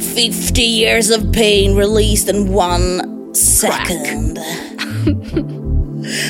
[0.00, 3.04] 50 years of pain released in one
[3.34, 4.38] second.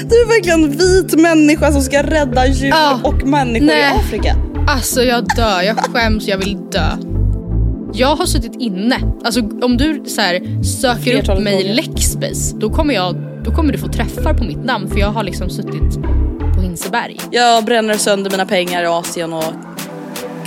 [0.08, 3.00] Du är verkligen en vit människa som ska rädda djur Ja.
[3.04, 3.80] och människor Nej.
[3.80, 4.36] i Afrika.
[4.68, 6.96] Alltså jag dör, jag skäms, jag vill dö.
[7.94, 8.96] Jag har suttit inne.
[9.24, 11.72] Alltså om du så här, söker Flertalet upp mig i.
[11.74, 15.22] Lexbase då kommer, jag, då kommer du få träffar på mitt namn för jag har
[15.22, 16.02] liksom suttit
[16.54, 17.16] på Hinseberg.
[17.30, 19.44] Jag bränner sönder mina pengar i Asien och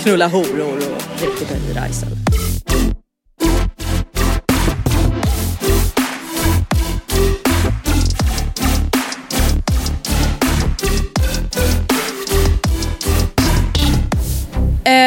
[0.02, 2.08] knullar horor och dricker Bergerajsel.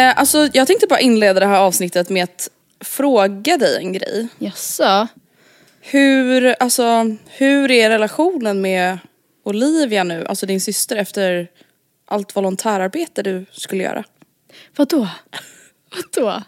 [0.09, 2.49] Eh, alltså, jag tänkte bara inleda det här avsnittet med att
[2.81, 4.27] fråga dig en grej.
[4.38, 5.07] Jaså?
[5.81, 8.99] Hur, alltså, hur är relationen med
[9.45, 11.47] Olivia nu, alltså din syster efter
[12.07, 14.03] allt volontärarbete du skulle göra?
[14.75, 15.07] Vadå?
[15.95, 16.30] Vadå?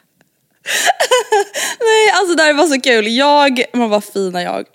[1.80, 4.66] Nej alltså det här var så kul, jag, men vad fina jag.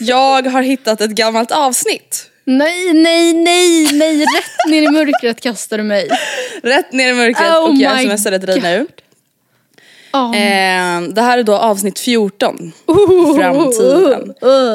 [0.00, 2.30] Jag har hittat ett gammalt avsnitt.
[2.48, 6.08] Nej, nej, nej, nej, rätt ner i mörkret kastar du mig.
[6.62, 8.86] Rätt ner i mörkret Oh och jag smsade till dig nu.
[10.12, 10.36] Oh.
[10.36, 12.72] Eh, det här är då avsnitt 14,
[13.36, 14.34] framtiden.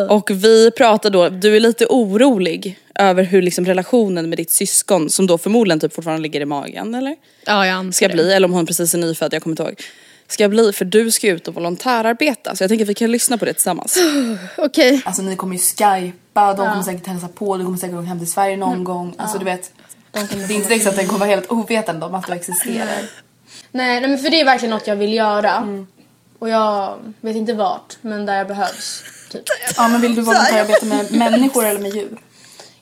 [0.09, 5.09] Och vi pratar då, du är lite orolig över hur liksom relationen med ditt syskon,
[5.09, 7.15] som då förmodligen typ fortfarande ligger i magen eller?
[7.45, 8.13] Ja, jag anser ska det.
[8.13, 9.81] bli, eller om hon precis är nyfödd, jag kommer inte ihåg.
[10.31, 12.55] Ska bli, för du ska ut och volontärarbeta.
[12.55, 13.97] Så jag tänker att vi kan lyssna på det tillsammans.
[14.57, 15.01] Okej.
[15.05, 18.19] Alltså ni kommer ju skypa, de kommer säkert hälsa på, du kommer säkert åka hem
[18.19, 19.13] till Sverige någon gång.
[19.17, 19.71] Alltså du vet.
[20.11, 22.87] Det är inte så att den kommer vara helt ovetande om att du existerar.
[23.71, 25.85] Nej, nej men för det är verkligen något jag vill göra.
[26.39, 29.03] Och jag vet inte vart, men där jag behövs.
[29.31, 29.43] Typ.
[29.77, 32.17] Ja men vill du volontärarbeta med människor eller med djur?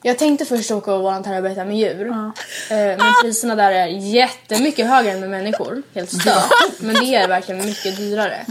[0.02, 2.08] Jag tänkte först åka och volontärarbeta med djur.
[2.08, 2.34] Eh,
[2.70, 5.84] Men priserna där är jättemycket högre än med människor.
[5.96, 6.52] Helt stört.
[6.80, 8.46] Men det är verkligen mycket dyrare.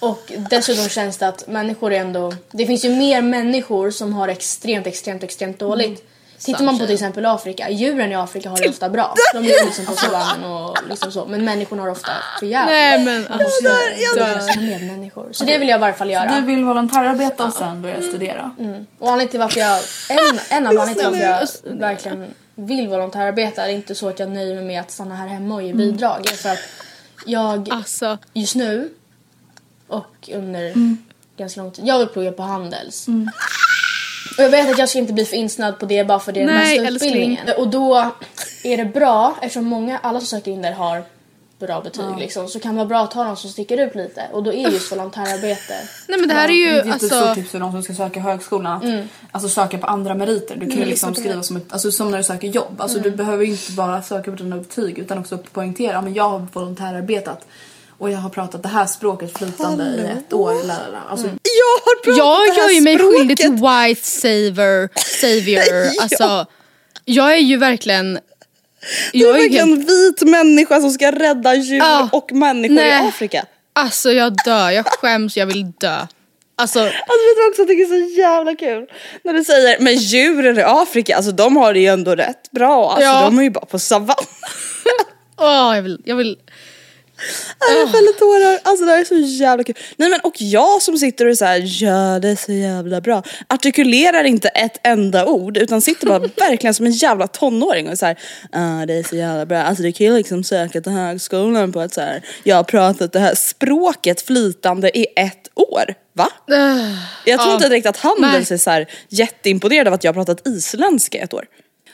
[0.00, 2.32] Och dessutom känns det att människor är ändå...
[2.50, 6.08] Det finns ju mer människor som har extremt, extremt, extremt dåligt.
[6.38, 9.14] Tittar man på till exempel Afrika, djuren i Afrika har det ofta bra.
[9.32, 11.26] De är liksom på savannen och liksom så.
[11.26, 12.72] Men människorna har ofta för jävligt.
[12.72, 13.64] Nej men alltså.
[14.16, 14.60] dör.
[14.60, 15.28] med människor.
[15.32, 16.34] Så det vill jag i varje fall göra.
[16.34, 18.50] Du vill volontärarbeta och sen börja studera?
[18.98, 23.66] Och anledningen till varför jag, en, en av anledningarna till varför jag verkligen vill volontärarbeta
[23.66, 26.20] är inte så att jag nöjer mig med att stanna här hemma och ge bidrag.
[26.24, 26.58] Det är för att
[27.26, 28.18] jag Alltså.
[28.32, 28.90] just nu
[29.88, 30.72] och under
[31.36, 33.06] ganska lång tid, jag vill plugga på Handels.
[34.38, 36.40] Och jag vet att jag ska inte bli för insnöad på det bara för det
[36.42, 37.10] är den Nej, mesta älskling.
[37.12, 37.48] utbildningen.
[37.58, 38.10] Och då
[38.64, 41.02] är det bra, eftersom många, alla som söker in där har
[41.58, 44.22] bra betyg liksom, så kan det vara bra att ta någon som sticker ut lite.
[44.32, 45.74] Och då är just volontärarbete
[46.08, 47.34] Nej men det här är Det ju är ett jättestort alltså.
[47.34, 50.56] tips för de som ska söka högskolan att alltså söka på andra meriter.
[50.56, 52.74] Du kan ju liksom skriva som, ett, alltså, som när du söker jobb.
[52.80, 56.14] Alltså, Du behöver ju inte bara söka på dina betyg utan också poängtera ja, men
[56.14, 57.46] jag har volontärarbetat
[57.98, 60.54] och jag har pratat det här språket flytande i ett år.
[60.54, 61.02] Lalala.
[61.10, 63.18] Alltså, Jag har pratat Jag det här gör ju mig språket.
[63.18, 64.88] skyldig till white savior,
[65.20, 66.00] savior.
[66.02, 66.46] Alltså,
[67.04, 68.18] jag är ju verkligen...
[69.12, 72.08] Du är Jag är verkligen helt, en vit människa som ska rädda djur Ja.
[72.12, 73.04] och människor Nej.
[73.04, 73.44] i Afrika.
[73.72, 76.06] alltså jag dör, jag skäms, jag vill dö.
[76.58, 78.86] Alltså, Alltså vet du också jag tycker det är så jävla kul?
[79.24, 82.90] När du säger, men djuren i Afrika, alltså de har det ju ändå rätt bra.
[82.90, 83.20] Alltså Ja.
[83.22, 84.16] de är ju bara på savann.
[85.36, 86.36] åh jag vill, jag vill...
[87.58, 88.60] Jag fäller tårar.
[88.62, 89.74] Alltså det här är så jävla kul.
[89.96, 93.22] Nej men och jag som sitter och är såhär, ja det är så jävla bra.
[93.48, 97.96] Artikulerar inte ett enda ord utan sitter bara verkligen som en jävla tonåring och är
[97.96, 98.18] såhär,
[98.52, 99.58] ah, det är så jävla bra.
[99.58, 103.18] Alltså du kan ju liksom söka till högskolan på att såhär, jag har pratat det
[103.20, 105.94] här språket flytande i ett år.
[106.12, 106.28] Va?
[107.24, 107.54] Jag tror Ja.
[107.54, 111.34] inte direkt att Handels är såhär jätteimponerad av att jag har pratat isländska i ett
[111.34, 111.44] år.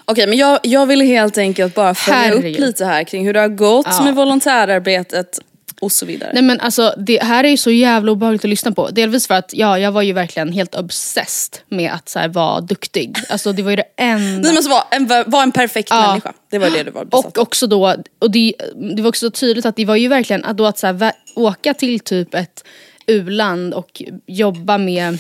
[0.05, 2.61] Okej men jag, jag vill helt enkelt bara följa upp Herregud.
[2.61, 4.05] lite här kring hur det har gått Ja.
[4.05, 5.39] med volontärarbetet
[5.81, 6.31] och så vidare.
[6.35, 8.89] Nej men alltså det här är ju så jävla obehagligt att lyssna på.
[8.89, 12.61] Delvis för att ja, jag var ju verkligen helt obsessed med att så här, vara
[12.61, 13.17] duktig.
[13.29, 14.49] Alltså det var ju det enda.
[14.49, 16.33] Ni måste vara en, vara en perfekt människa.
[16.51, 18.55] Det var det du var besatt Och också då, och det,
[18.97, 21.13] det var också så tydligt att det var ju verkligen att, då att så här,
[21.35, 22.65] åka till typ ett
[23.07, 25.19] u-land och jobba med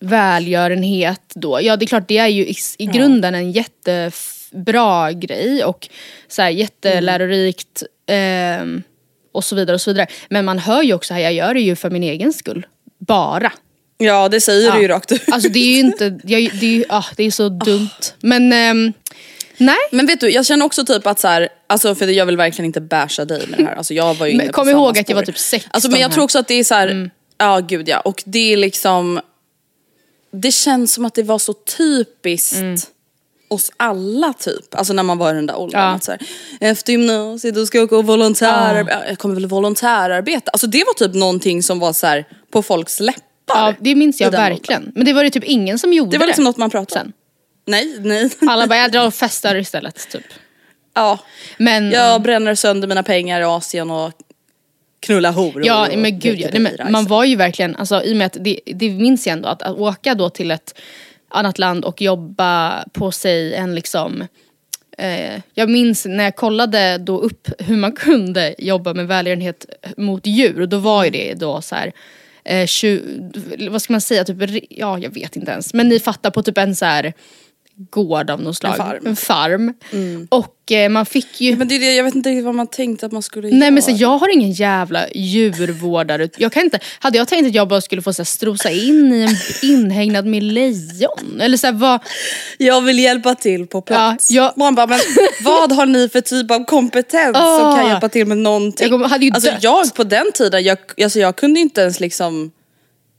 [0.00, 1.60] välgörenhet då.
[1.62, 5.88] Ja det är klart det är ju i, i grunden en jättebra grej och
[6.28, 8.82] så här, jättelärorikt ehm,
[9.32, 10.06] och så vidare och så vidare.
[10.28, 12.66] Men man hör ju också här, jag gör det ju för min egen skull.
[12.98, 13.52] Bara.
[13.98, 15.22] Ja det säger du ju rakt ut.
[15.32, 17.88] Alltså det är ju inte, jag, det, är ju, ah, det är så dumt.
[18.20, 18.92] Men ehm,
[19.56, 19.76] nej.
[19.92, 22.66] Men vet du, jag känner också typ att så här, alltså för jag vill verkligen
[22.66, 23.74] inte basha dig med det här.
[23.74, 25.14] Alltså jag var ju Men inne på kom samma ihåg att jag spår.
[25.14, 26.14] var typ 16 Alltså men jag här.
[26.14, 28.00] tror också att det är så här, ja gud ja.
[28.00, 29.20] Och det är liksom,
[30.30, 32.90] det känns som att det var så typiskt
[33.48, 34.74] oss alla typ.
[34.74, 35.80] Alltså när man var i den där åldern.
[35.80, 35.86] Ja.
[35.86, 36.20] Att så här,
[36.60, 39.08] efter gymnasiet då ska jag åka och volontärarbeta.
[39.08, 40.50] Jag kommer väl volontärarbeta.
[40.50, 43.22] Alltså det var typ någonting som var så här på folks läppar.
[43.46, 44.92] Ja, det minns jag verkligen.
[44.94, 47.12] Men det var det typ ingen som gjorde Det var liksom något man pratade om.
[47.66, 48.30] Nej, nej.
[48.40, 50.24] Alla bara, jag drar och festar istället typ.
[50.94, 51.18] ja.
[51.58, 54.12] Men, Jag bränner sönder mina pengar i Asien och
[55.00, 55.66] knullar horor.
[55.66, 56.48] ja och men gud ja.
[56.52, 59.32] Nej, men man var ju verkligen, alltså, i och med att det, det minns jag
[59.32, 60.80] ändå att, att åka då till ett
[61.28, 64.24] annat land och jobba på sig en liksom
[64.98, 69.66] eh, jag minns när jag kollade då upp hur man kunde jobba med välgörenhet
[69.96, 70.66] mot djur.
[70.66, 71.92] Då var ju det då så här,
[72.44, 75.74] eh, 20, vad ska man säga, typ, ja jag vet inte ens.
[75.74, 77.12] Men ni fattar på typ en så här
[77.90, 78.76] gård av något slag.
[78.76, 79.06] farm.
[79.06, 79.74] En farm.
[80.28, 82.66] Och eh, man fick ju Men det är det, jag vet inte riktigt vad man
[82.66, 83.70] tänkte att man skulle Nej göra.
[83.70, 86.28] men så jag har ingen jävla djurvårdare.
[86.36, 89.12] Jag kan inte, hade jag tänkt att jag bara skulle få så här, strosa in
[89.12, 91.40] i en inhägnad med lejon?
[91.40, 92.00] Eller så här, vad,
[92.58, 94.30] Jag vill hjälpa till på plats.
[94.30, 94.98] Ja, jag- Man bara, men
[95.44, 97.76] vad har ni för typ av kompetens som Ah.
[97.76, 98.88] kan hjälpa till med någonting?
[98.90, 99.62] Jag hade ju alltså dött.
[99.62, 102.50] jag på den tiden, jag, alltså jag kunde inte ens liksom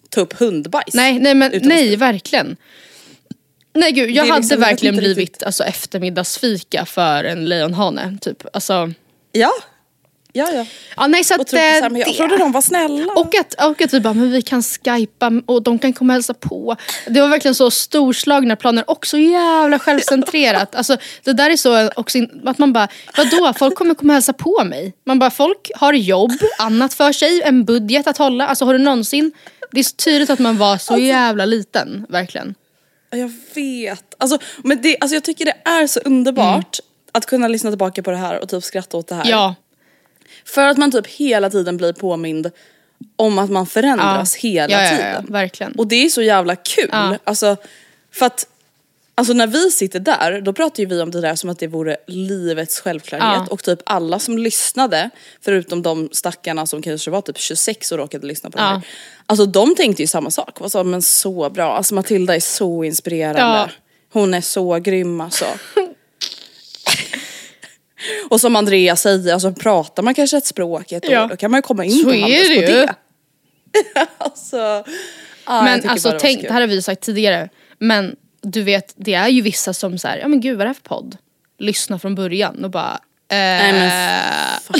[0.09, 0.94] ta upp hundbajs.
[0.94, 2.56] nej, nej, men, nej verkligen.
[3.74, 5.44] Nej gud, jag hade liksom- verkligen blivit riktigt.
[5.44, 8.18] alltså, eftermiddagsfika för en lejonhane.
[8.21, 8.44] Typ.
[8.54, 8.92] Alltså,
[9.31, 9.51] Ja,
[10.33, 10.66] ja, ja.
[10.98, 13.13] ja, nej, så att, Och trodde, så här, jag trodde de var snälla.
[13.13, 16.16] Och att, och att vi bara, men vi kan skypa och de kan komma och
[16.16, 16.75] hälsa på.
[17.07, 20.75] Det var verkligen så storslagna planer och så jävla självcentrerat.
[20.80, 22.88] Alltså, det där är så också, att man bara,
[23.18, 24.94] vadå folk kommer komma och hälsa på mig.
[25.06, 28.48] Man bara, folk har jobb, annat för sig, en budget att hålla.
[28.48, 29.31] Alltså har du någonsin,
[29.71, 32.56] det är så tydligt att man var så jävla liten, verkligen.
[33.09, 34.15] Jag vet.
[34.17, 36.79] Alltså, men det, alltså jag tycker det är så underbart
[37.11, 39.29] att kunna lyssna tillbaka på det här och typ skratta åt det här.
[39.29, 39.56] Ja,
[40.45, 42.51] För att man typ hela tiden blir påmind
[43.15, 44.50] om att man förändras Ja.
[44.50, 45.25] hela Ja, ja, tiden.
[45.29, 45.71] verkligen.
[45.75, 46.89] Och det är så jävla kul.
[47.23, 47.56] Alltså,
[48.11, 48.47] för att
[49.19, 51.68] Alltså när vi sitter där, då pratar ju vi om det där som att det
[51.68, 53.44] vore livets självklarhet.
[53.48, 53.48] Ja.
[53.50, 55.10] Och typ alla som lyssnade,
[55.42, 58.69] förutom de stackarna som kanske var typ 26 och råkade lyssna på det Ja.
[58.69, 58.81] här.
[59.25, 60.57] Alltså de tänkte ju samma sak.
[60.68, 63.42] Sa men så bra, alltså Matilda är så inspirerande.
[63.42, 63.69] Ja.
[64.13, 65.45] Hon är så grym alltså.
[68.30, 71.51] och som Andreas säger, alltså pratar man kanske ett språk i ett år, då kan
[71.51, 72.95] man ju komma in Så på Handels det på det.
[74.18, 74.83] alltså, jag
[75.63, 77.50] men alltså det tänk, det här har vi sagt tidigare,
[77.80, 80.65] men du vet det är ju vissa som så här, ja men gud vad är
[80.65, 81.18] det här för podd?
[81.59, 82.94] Lyssnar från början och bara,
[83.31, 83.91] eh, Nej, men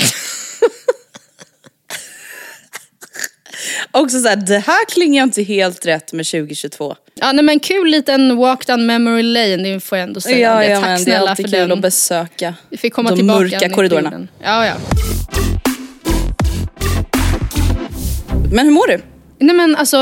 [3.92, 6.96] Också såhär, det här klingar inte helt rätt med 2022.
[7.14, 10.38] Ja nej men kul liten walk down memory lane, det får jag ändå säga.
[10.38, 11.72] Ja, ja Tack men det är snälla alltid för kul den.
[11.72, 14.28] att besöka Vi fick komma de tillbaka mörka korridorerna.
[14.42, 14.74] Ja, ja.
[18.52, 19.00] Men hur mår du?
[19.42, 19.96] Nej men alltså,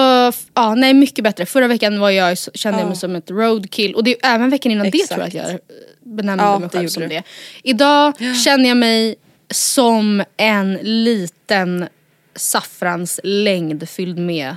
[0.55, 1.47] ja, nej mycket bättre.
[1.47, 2.89] Förra veckan var jag, kände jag Ja.
[2.89, 5.09] mig som ett roadkill och det är även veckan innan det Exakt.
[5.09, 5.57] tror jag att jag eh,
[6.03, 7.09] benämnde Ja, mig det själv som du.
[7.09, 7.23] det.
[7.63, 8.15] Idag
[8.45, 9.17] känner jag mig
[9.51, 11.89] som en liten
[12.37, 14.57] saffranslängd fylld med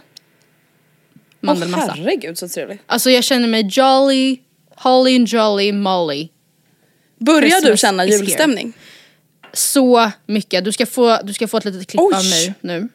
[1.42, 1.86] mandelmassa.
[1.92, 2.82] Åh herregud så trevligt.
[2.86, 4.38] alltså jag känner mig jolly,
[4.76, 6.30] holly and jolly molly.
[7.20, 8.26] Börjar du Christmas känna is here.
[8.26, 8.74] julstämning?
[9.54, 10.66] Så mycket.
[10.66, 12.16] Du ska få, du ska få ett litet klipp Oj.
[12.16, 12.90] av mig nu.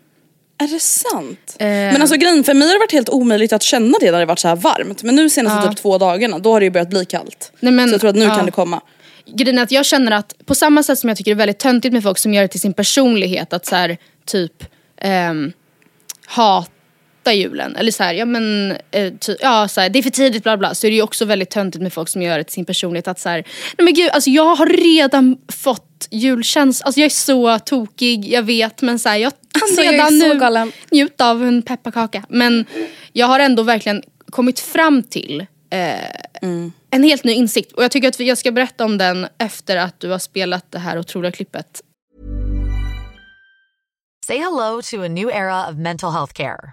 [0.58, 1.56] Är det sant?
[1.58, 1.66] Eh.
[1.66, 4.24] Men alltså grejen, för mig har det varit helt omöjligt att känna det när det
[4.24, 5.02] varit så här varmt.
[5.02, 5.68] Men nu senaste Ja.
[5.72, 7.52] typ två dagarna, då har det ju börjat bli kallt.
[7.60, 8.36] Nej, men- så jag tror att nu ja.
[8.36, 8.80] kan det komma.
[9.34, 11.58] Grejen är att jag känner att på samma sätt som jag tycker det är väldigt
[11.58, 13.96] töntigt med folk som gör det till sin personlighet att så här,
[14.26, 14.52] typ
[15.00, 15.52] ehm,
[17.26, 17.76] hata julen.
[17.76, 20.56] Eller så här, ja men eh, ty, ja, så här, det är för tidigt bla
[20.56, 20.74] bla.
[20.74, 23.08] Så är det ju också väldigt töntigt med folk som gör det till sin personlighet
[23.08, 23.44] att så här,
[23.78, 28.42] nej men gud alltså jag har redan fått julkänsla, alltså jag är så tokig, jag
[28.42, 30.72] vet men så här, jag kan Alltså, jag är redan så nu galen.
[30.90, 32.24] njuta av en pepparkaka.
[32.28, 32.64] Men
[33.12, 35.40] jag har ändå verkligen kommit fram till
[35.70, 36.50] eh,
[36.90, 37.72] en helt ny insikt.
[37.72, 40.78] Och jag tycker att jag ska berätta om den efter att du har spelat det
[40.78, 41.82] här otroliga klippet.
[44.26, 46.72] Say hello to a new era of mental health care.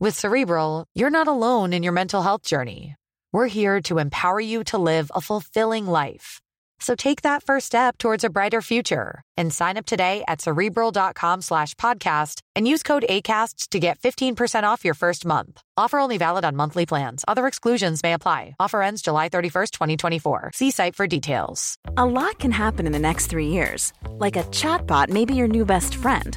[0.00, 2.96] With Cerebral, you're not alone in your mental health journey.
[3.32, 6.40] We're here to empower you to live a fulfilling life.
[6.80, 11.42] So take that first step towards a brighter future and sign up today at cerebral.com
[11.42, 15.60] slash podcast and use code ACAST to get 15% off your first month.
[15.76, 17.24] Offer only valid on monthly plans.
[17.28, 18.56] Other exclusions may apply.
[18.58, 20.50] Offer ends July 31st, 2024.
[20.54, 21.76] See site for details.
[21.96, 23.92] A lot can happen in the next three years.
[24.08, 26.36] Like a chatbot may be your new best friend.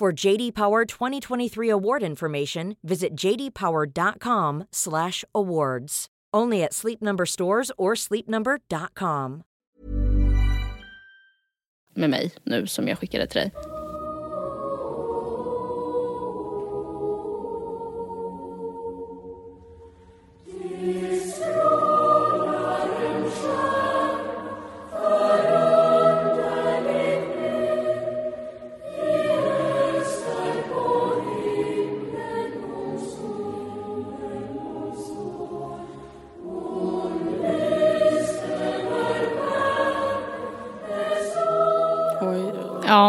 [0.00, 6.06] For JD Power 2023 award information, visit jdpower.com/awards.
[6.34, 9.42] Only at Sleep Number stores or sleepnumber.com.
[11.96, 13.52] med mig nu som jag skickade till dig.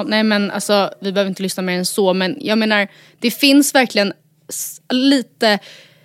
[0.07, 2.87] Nej men alltså vi behöver inte lyssna mer än så men jag menar
[3.19, 4.13] det finns verkligen
[4.89, 5.59] lite,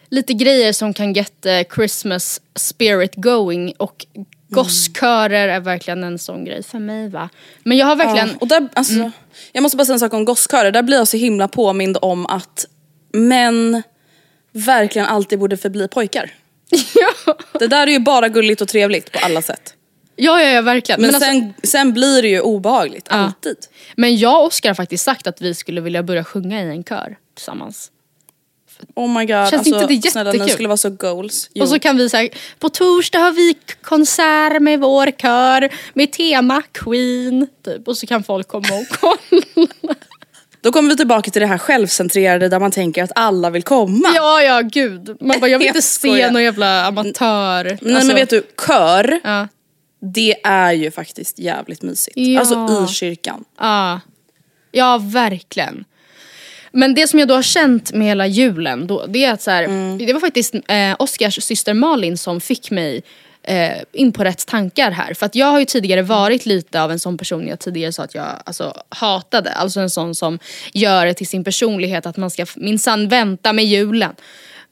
[0.09, 4.06] lite grejer som kan get the Christmas spirit going och
[4.49, 7.28] gosskörer är verkligen en sån grej för mig va.
[7.62, 9.11] Men jag har verkligen, Ja, och där, alltså,
[9.52, 10.71] Jag måste bara säga en sak om gosskörer.
[10.71, 12.66] Där blir jag så himla påmind om att
[13.12, 13.82] män
[14.52, 16.35] verkligen alltid borde förbli pojkar.
[16.94, 19.75] ja, Det där är ju bara gulligt och trevligt på alla sätt.
[20.16, 21.00] Ja, ja, ja verkligen.
[21.00, 23.57] Men, alltså- sen, sen blir det ju obehagligt, alltid.
[23.97, 26.85] men jag och Oskar har faktiskt sagt att vi skulle vilja börja sjunga i en
[26.85, 27.90] kör tillsammans.
[28.95, 30.54] Oh my god, Känns alltså, inte det snälla ni jättekul?
[30.54, 31.50] skulle vara så goals.
[31.54, 31.62] Jo.
[31.62, 36.62] Och så kan vi säga, på torsdag har vi konsert med vår kör med tema
[36.73, 37.47] Queen.
[37.64, 37.88] Typ.
[37.88, 39.95] Och så kan folk komma och kolla.
[40.61, 44.12] Då kommer vi tillbaka till det här självcentrerade där man tänker att alla vill komma.
[44.14, 45.16] ja, ja, gud.
[45.21, 47.64] Man bara, jag vill inte se någon jävla amatör.
[47.64, 49.49] Nej Alltså, men vet du, kör, Ja,
[50.02, 52.16] det är ju faktiskt jävligt mysigt.
[52.16, 52.40] Ja.
[52.40, 53.44] Alltså i kyrkan.
[53.59, 54.00] ja.
[54.73, 55.85] ja, verkligen.
[56.73, 59.50] Men det som jag då har känt med hela julen, då, det är att så
[59.50, 63.02] här, det var faktiskt eh, Oscars syster Malin som fick mig
[63.42, 65.14] eh, in på rätt tankar här.
[65.14, 68.02] För att jag har ju tidigare varit lite av en sån person jag tidigare sa
[68.02, 69.52] att jag alltså, hatade.
[69.52, 70.38] Alltså en sån som
[70.73, 74.14] gör det till sin personlighet att man ska minsann vänta med julen.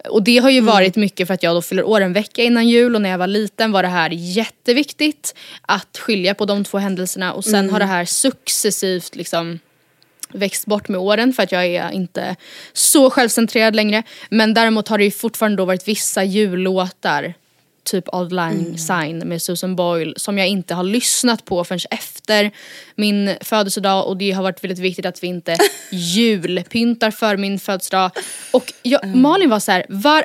[0.09, 2.69] Och det har ju varit mycket för att jag då fyller år en vecka innan
[2.69, 6.78] jul och när jag var liten var det här jätteviktigt att skilja på de två
[6.78, 9.59] händelserna och sen har det här successivt liksom
[10.33, 12.37] växt bort med åren för att jag är inte
[12.73, 14.02] så självcentrerad längre.
[14.30, 17.35] Men däremot har det ju fortfarande då varit vissa jullåtar
[17.90, 22.50] typ Old Lang Syne med Susan Boyle som jag inte har lyssnat på förrän efter
[22.94, 25.56] min födelsedag och det har varit väldigt viktigt att vi inte
[25.90, 28.11] julpyntar för min födelsedag.
[28.52, 30.25] Och jag, Malin var så här, var,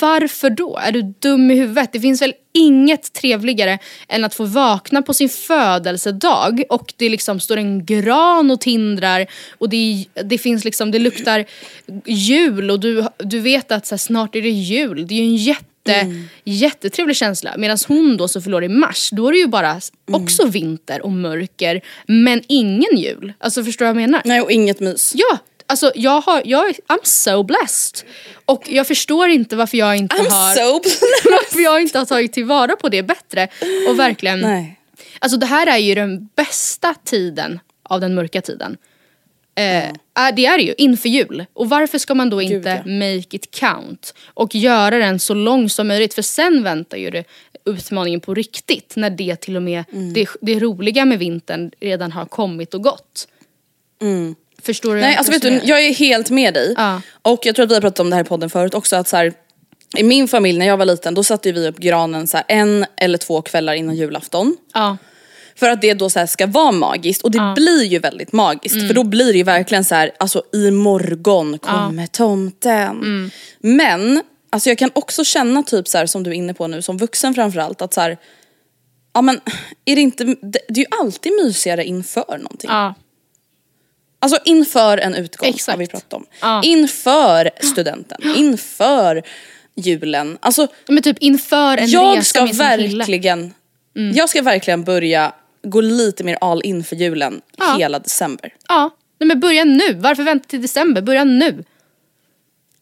[0.00, 0.78] varför då?
[0.78, 1.92] Är du dum i huvudet?
[1.92, 3.78] Det finns väl inget trevligare
[4.08, 9.26] än att få vakna på sin födelsedag och det liksom står en gran och tindrar
[9.58, 11.44] och det, det finns liksom, det luktar
[12.06, 15.06] jul och du, du vet att så här, snart är det jul.
[15.06, 15.73] Det är ju en jätte
[16.44, 17.54] Jättetrevlig känsla.
[17.56, 19.80] Medan hon då som förlorar i mars, då är det ju bara
[20.12, 23.32] också vinter och mörker men ingen jul.
[23.38, 24.22] Alltså förstår du vad jag menar?
[24.24, 25.12] Nej och inget mys.
[25.14, 28.08] Ja, alltså jag har, jag, I'm so blessed.
[28.44, 30.80] Och jag förstår inte varför jag inte I'm har so
[31.30, 33.48] varför jag inte har tagit tillvara på det bättre.
[33.88, 34.80] Och verkligen, Nej.
[35.18, 38.76] alltså det här är ju den bästa tiden av den mörka tiden.
[39.56, 41.44] Eh, är- Det är det ju, inför jul.
[41.52, 42.90] Och varför ska man då inte ja.
[42.92, 44.14] make it count?
[44.26, 46.14] Och göra den så lång som möjligt.
[46.14, 47.24] För sen väntar ju det
[47.66, 48.92] utmaningen på riktigt.
[48.96, 50.12] När det till och med, Mm.
[50.12, 53.28] det, det roliga med vintern redan har kommit och gått.
[54.62, 55.00] Förstår du?
[55.00, 56.74] Nej jag alltså vet du, jag är helt med dig.
[56.76, 57.00] Ja.
[57.22, 59.08] Och jag tror att vi har pratat om det här i podden förut också att
[59.08, 59.32] så här,
[59.96, 62.86] i min familj när jag var liten då satte vi upp granen så här, en
[62.96, 64.56] eller två kvällar innan julafton.
[64.74, 64.96] Ja.
[65.56, 67.52] För att det då så ska vara magiskt och det Ja.
[67.56, 68.88] blir ju väldigt magiskt Mm.
[68.88, 73.30] för då blir det ju verkligen så här, alltså imorgon kommer tomten.
[73.60, 76.82] Men alltså jag kan också känna typ så här som du är inne på nu
[76.82, 78.18] som vuxen framförallt att så här,
[79.12, 79.40] ja men
[79.84, 80.34] är det inte, det,
[80.68, 82.70] det är ju alltid mysigare inför någonting.
[82.70, 82.94] Ja.
[84.20, 85.70] Alltså inför en utgång Exakt.
[85.72, 86.26] har vi pratat om.
[86.40, 86.62] Ja.
[86.64, 89.22] Inför studenten, inför
[89.76, 90.38] julen.
[90.40, 92.98] Alltså Men typ inför en jag resa ska med sin kille.
[92.98, 93.54] verkligen,
[93.96, 94.16] Mm.
[94.16, 95.32] jag ska verkligen börja
[95.64, 97.76] gå lite mer all in för julen Ja.
[97.78, 98.54] hela december.
[98.68, 99.94] Ja, Nej, men börja nu.
[99.94, 101.02] Varför vänta till december?
[101.02, 101.64] Börja nu.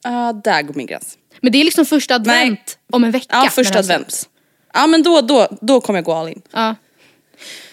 [0.05, 1.19] Ja, där går min gräns.
[1.41, 2.77] Men det är liksom första advent Nej.
[2.93, 3.27] om en vecka.
[3.45, 4.11] Ja, första advent.
[4.11, 4.29] släpps.
[4.75, 6.43] Ja men då, då, då kommer jag gå all in.
[6.53, 6.75] Ja.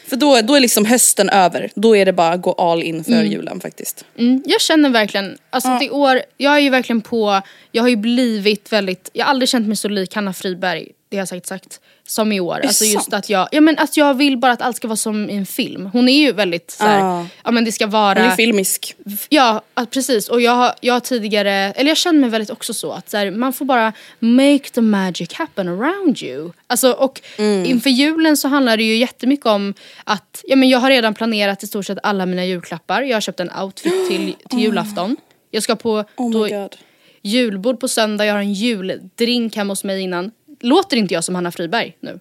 [0.07, 1.71] För då, då är liksom hösten över.
[1.75, 4.05] Då är det bara att gå all in för julen faktiskt.
[4.17, 7.95] Mm, jag känner verkligen, alltså det år, jag är ju verkligen på, jag har ju
[7.95, 11.45] blivit väldigt, jag har aldrig känt mig så lik Hanna Friberg, det har jag säkert
[11.47, 12.59] sagt, som i år.
[12.63, 13.13] Alltså just sant?
[13.13, 15.45] att jag, ja men att jag vill bara att allt ska vara som i en
[15.45, 15.89] film.
[15.93, 17.27] Hon är ju väldigt såhär, Ja.
[17.43, 18.95] ja men det ska vara Hon är filmisk.
[19.29, 20.29] Ja, att precis.
[20.29, 23.17] Och jag har, jag har tidigare, eller jag känner mig väldigt också så att så
[23.17, 26.51] här, man får bara make the magic happen around you.
[26.67, 27.21] Alltså, och
[27.65, 29.73] inför julen så handlar det ju jättemycket om
[30.03, 33.01] att ja, men jag har redan planerat i stort sett alla mina julklappar.
[33.01, 35.17] Jag har köpt en outfit till, till julafton.
[35.51, 36.75] Jag ska på Oh då, my god.
[37.21, 40.31] julbord på söndag, jag har en juldrink hemma hos mig innan.
[40.59, 42.19] Låter inte jag som Hanna Friberg nu?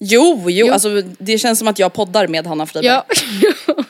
[0.00, 0.72] Jo, jo, Jo.
[0.72, 2.86] alltså det känns som att jag poddar med Hanna Friberg.
[2.86, 3.06] Ja.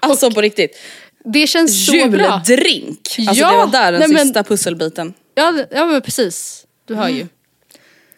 [0.00, 0.78] Alltså på riktigt.
[1.24, 2.42] det känns så bra.
[2.46, 2.98] Juldrink!
[3.18, 5.14] Alltså Ja, det var där den nej, men- sista pusselbiten.
[5.34, 6.66] Ja, ja men precis.
[6.84, 7.26] Du hör ju.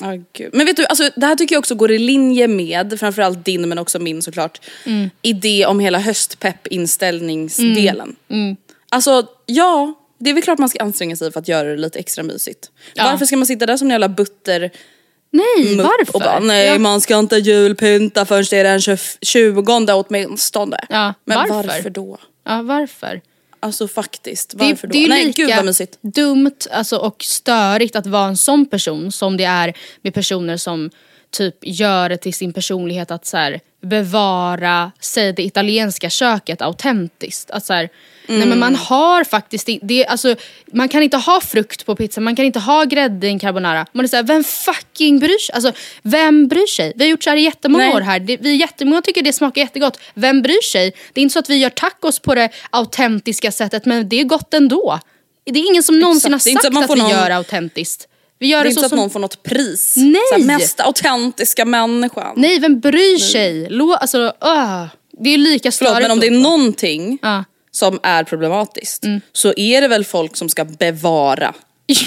[0.00, 0.50] Ja, gud.
[0.52, 3.68] Men vet du, alltså, det här tycker jag också går i linje med, framförallt din
[3.68, 5.10] men också min såklart, Mm.
[5.22, 8.16] idé om hela höstpepp inställningsdelen.
[8.90, 11.98] Alltså ja, det är väl klart man ska anstränga sig för att göra det lite
[11.98, 12.70] extra mysigt.
[12.94, 13.04] Ja.
[13.04, 14.70] Varför ska man sitta där som en jävla butter
[15.30, 16.14] Nej, mupp varför?
[16.16, 16.78] och bara nej ja.
[16.78, 20.78] man ska inte julpynta förrän det är den 20 20 åtminstone.
[20.88, 21.54] Ja, Men varför?
[21.68, 21.90] varför?
[21.90, 22.18] då?
[22.44, 23.20] ja, varför?
[23.60, 25.02] Alltså faktiskt, Det, är- varför det är då?
[25.02, 25.98] ju Nej lika gud vad mysigt.
[26.02, 30.90] dumt alltså, och störigt att vara en sån person som det är med personer som
[31.30, 37.50] typ gör det till sin personlighet att så här, bevara, säg det italienska köket autentiskt.
[37.50, 37.88] Att så här,
[38.28, 40.34] Nej men man har faktiskt det, alltså,
[40.72, 43.86] man kan inte ha frukt på pizza, man kan inte ha grädde i en carbonara.
[43.92, 45.54] Man är såhär, vem fucking bryr sig?
[45.54, 46.92] Alltså, vem bryr sig?
[46.96, 47.94] Vi har gjort så här i jättemånga Nej.
[47.94, 48.20] år här.
[48.20, 50.00] Det, vi jättemånga tycker det smakar jättegott.
[50.14, 50.92] Vem bryr sig?
[51.12, 54.24] Det är inte så att vi gör tacos på det autentiska sättet men det är
[54.24, 54.98] gott ändå.
[55.44, 56.56] Det är ingen som någonsin Exakt.
[56.56, 58.08] Har sagt att att, vi någon- gör autentiskt.
[58.38, 58.98] Vi gör Det är det, inte så att som...
[58.98, 59.94] någon får något pris.
[59.96, 60.14] Nej.
[60.32, 62.32] Så här, mest autentiska människan.
[62.36, 63.66] Nej, vem bryr sig?
[63.70, 64.84] Lå, alltså, öh.
[65.20, 66.02] Det är lika Förlåt störigt.
[66.02, 67.44] men om det är någonting Ja.
[67.78, 71.54] Som är problematiskt så är det väl folk som ska bevara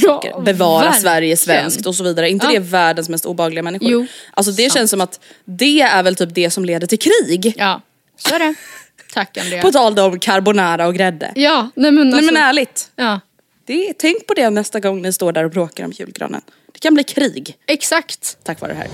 [0.01, 1.01] Ja, bevara verkligen.
[1.01, 2.29] Sverige svenskt och så vidare.
[2.29, 2.51] inte Ja.
[2.53, 3.89] det världens mest obehagliga människor?
[3.91, 7.53] Jo, alltså det känns som att det är väl typ det som leder till krig.
[7.57, 7.81] Ja,
[8.17, 8.55] så är det.
[9.13, 9.61] Tack Andrea.
[9.61, 11.31] På tal om carbonara och grädde.
[11.35, 12.91] Ja, nej men Nej alltså, men ärligt.
[12.95, 13.19] Ja,
[13.65, 16.41] Det, tänk på det nästa gång ni står där och bråkar om julgranen.
[16.73, 18.37] Det kan bli krig exakt.
[18.43, 18.87] tack vare det här.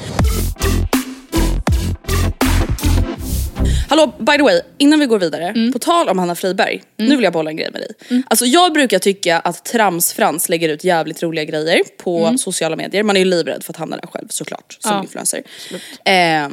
[3.90, 5.48] Hallå, by the way, innan vi går vidare.
[5.48, 5.74] Mm.
[5.74, 6.84] På tal om Hanna Friberg.
[6.96, 8.22] Nu vill jag bolla en grej med dig.
[8.28, 13.04] Alltså jag brukar tycka att Trams-Frans lägger ut jävligt roliga grejer på sociala medier.
[13.04, 14.98] Man är ju livrädd för att hamna där själv såklart, som Mm.
[14.98, 15.44] Ja, influencer.
[16.06, 16.50] Eh,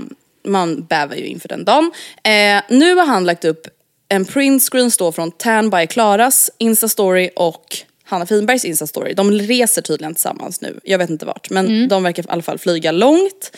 [0.51, 1.93] man bävar ju inför den dagen.
[2.23, 3.67] Eh, nu har han lagt upp
[4.09, 7.65] en printscreen står från Tan by Klaras Insta-story och
[8.05, 9.15] Hanna Finbergs Insta-story.
[9.15, 11.51] De reser tydligen tillsammans nu, jag vet inte vart.
[11.51, 13.57] Men de verkar i alla fall flyga långt.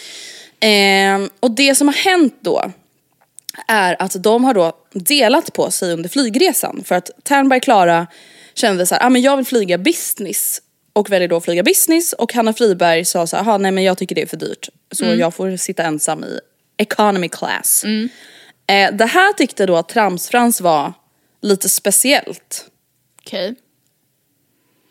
[0.61, 2.73] Eh, och det som har hänt då
[3.69, 6.83] är att de har då delat på sig under flygresan.
[6.85, 8.07] För att Ternberg Klara
[8.55, 12.13] kände så här, ah, men jag vill flyga business och väljer då att flyga business
[12.13, 14.69] och Hanna Friberg sa så här, "Aha, nej men jag tycker det är för dyrt
[14.93, 16.41] så jag får sitta ensam i
[16.77, 17.85] economy class.
[18.67, 20.93] Eh, det här tyckte då att Tramsfrans var
[21.43, 22.67] lite speciellt
[23.23, 23.55] Okej.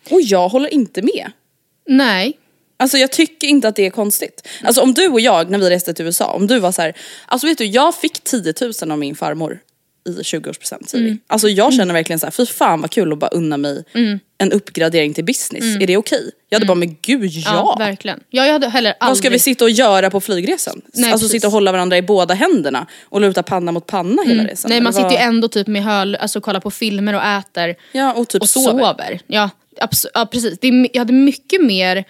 [0.10, 1.32] och jag håller inte med.
[1.88, 2.40] Nej.
[2.78, 4.48] Alltså jag tycker inte att det är konstigt.
[4.64, 6.94] Alltså om du och jag när vi reste till USA, om du var så här,
[7.26, 9.60] alltså vet du jag fick 10 000 av min farmor
[10.10, 11.18] i 20-årspresent Siri.
[11.28, 13.84] Alltså jag känner verkligen så här, fy fan vad kul att bara unna mig
[14.38, 15.64] en uppgradering till business.
[15.64, 16.32] Är det okej?
[16.50, 17.42] Jag hade bara, men gud ja.
[17.46, 18.20] Ja, verkligen.
[18.30, 19.10] Ja, jag hade heller aldrig...
[19.10, 20.82] Vad ska vi sitta och göra på flygresan?
[20.94, 21.32] Nej, alltså precis.
[21.32, 24.70] sitta och hålla varandra i båda händerna och luta panna mot panna hela resan.
[24.70, 27.76] Nej man sitter ju ändå typ med höl, alltså kollar på filmer och äter.
[27.92, 28.84] Ja och typ och sover.
[28.84, 29.20] sover.
[29.28, 29.50] Ja,
[30.14, 30.60] ja precis.
[30.60, 32.06] Det jag hade mycket mer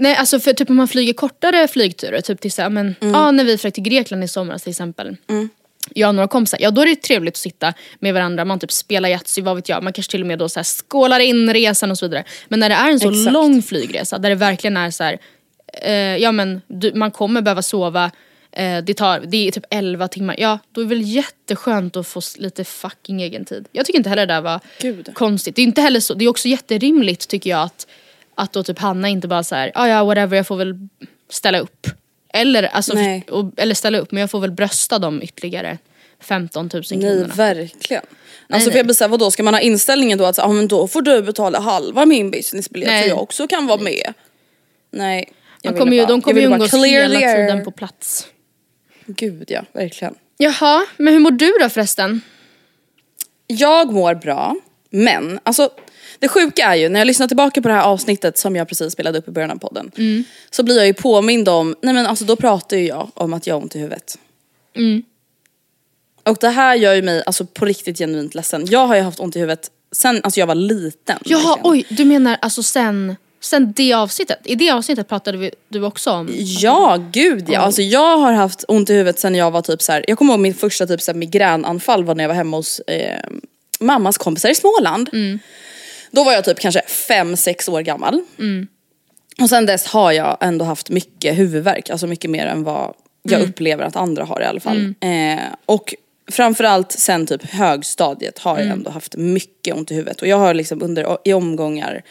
[0.00, 3.14] Nej alltså för typ om man flyger kortare flygturer, typ till så här, men, Mm.
[3.14, 5.16] ja, när vi flög till Grekland i somras till exempel.
[5.94, 8.72] Jag och några kompisar, ja då är det trevligt att sitta med varandra, man typ
[8.72, 11.52] spelar Yatzy, vad vet jag, man kanske till och med då så här skålar in
[11.52, 12.24] resan och så vidare.
[12.48, 13.32] Men när det är en så Exakt.
[13.32, 15.18] lång flygresa där det verkligen är så här,
[15.82, 18.10] eh, ja men du, man kommer behöva sova,
[18.52, 22.06] eh, det, tar, det är typ 11 timmar, ja då är det väl jätteskönt att
[22.06, 23.68] få lite fucking egen tid.
[23.72, 25.10] Jag tycker inte heller det där var Gud.
[25.14, 25.56] konstigt.
[25.56, 27.86] Det är inte heller så, det är också jätterimligt tycker jag att,
[28.40, 30.74] att då typ Hanna inte bara så här, "Ah, ja whatever jag får väl
[31.30, 31.86] ställa upp.
[32.32, 33.24] Eller, alltså, Nej.
[33.30, 35.78] och, eller ställa upp men jag får väl brösta de ytterligare
[36.20, 37.34] 15 000 Nej kronorna.
[37.34, 38.02] verkligen.
[38.48, 38.72] Alltså nej.
[38.72, 40.88] för jag blir såhär, vadå ska man ha inställningen då att så, ah, men då
[40.88, 43.02] får du betala halva min businessbiljett Nej.
[43.02, 44.12] så jag också kan vara med?
[44.90, 45.32] Nej.
[45.64, 48.26] Man kommer ju, bara- de kommer ju umgås clear hela tiden på plats.
[49.06, 50.14] Gud ja, verkligen.
[50.38, 52.20] Jaha, men hur mår du då förresten?
[53.46, 54.56] Jag mår bra,
[54.90, 55.70] men alltså
[56.20, 58.92] det sjuka är ju när jag lyssnar tillbaka på det här avsnittet som jag precis
[58.92, 59.90] spelade upp i början av podden.
[59.96, 60.24] Mm.
[60.50, 63.46] Så blir jag ju påmind om, nej men alltså då pratar ju jag om att
[63.46, 64.18] jag har ont i huvudet.
[64.76, 65.02] Mm.
[66.22, 68.66] Och det här gör ju mig alltså på riktigt genuint ledsen.
[68.66, 71.18] Jag har ju haft ont i huvudet sen alltså jag var liten.
[71.24, 71.72] Jaha, verkligen.
[71.72, 74.38] oj, du menar alltså sen, sen det avsnittet?
[74.44, 76.28] I det avsnittet pratade vi, du också om?
[76.34, 77.60] Ja, gud ja.
[77.60, 80.04] Alltså jag har haft ont i huvudet sen jag var typ så här.
[80.08, 82.80] jag kommer ihåg min första typ så här migränanfall var när jag var hemma hos
[82.80, 83.20] eh,
[83.80, 85.08] mammas kompisar i Småland.
[86.10, 88.20] Då var jag typ kanske 5-6 år gammal.
[89.42, 93.40] Och sen dess har jag ändå haft mycket huvudvärk, alltså mycket mer än vad jag
[93.42, 94.76] upplever att andra har i alla fall.
[95.00, 95.94] Eh, och
[96.30, 100.22] framförallt sen typ högstadiet har jag ändå haft mycket ont i huvudet.
[100.22, 102.02] Och jag har liksom under, i omgångar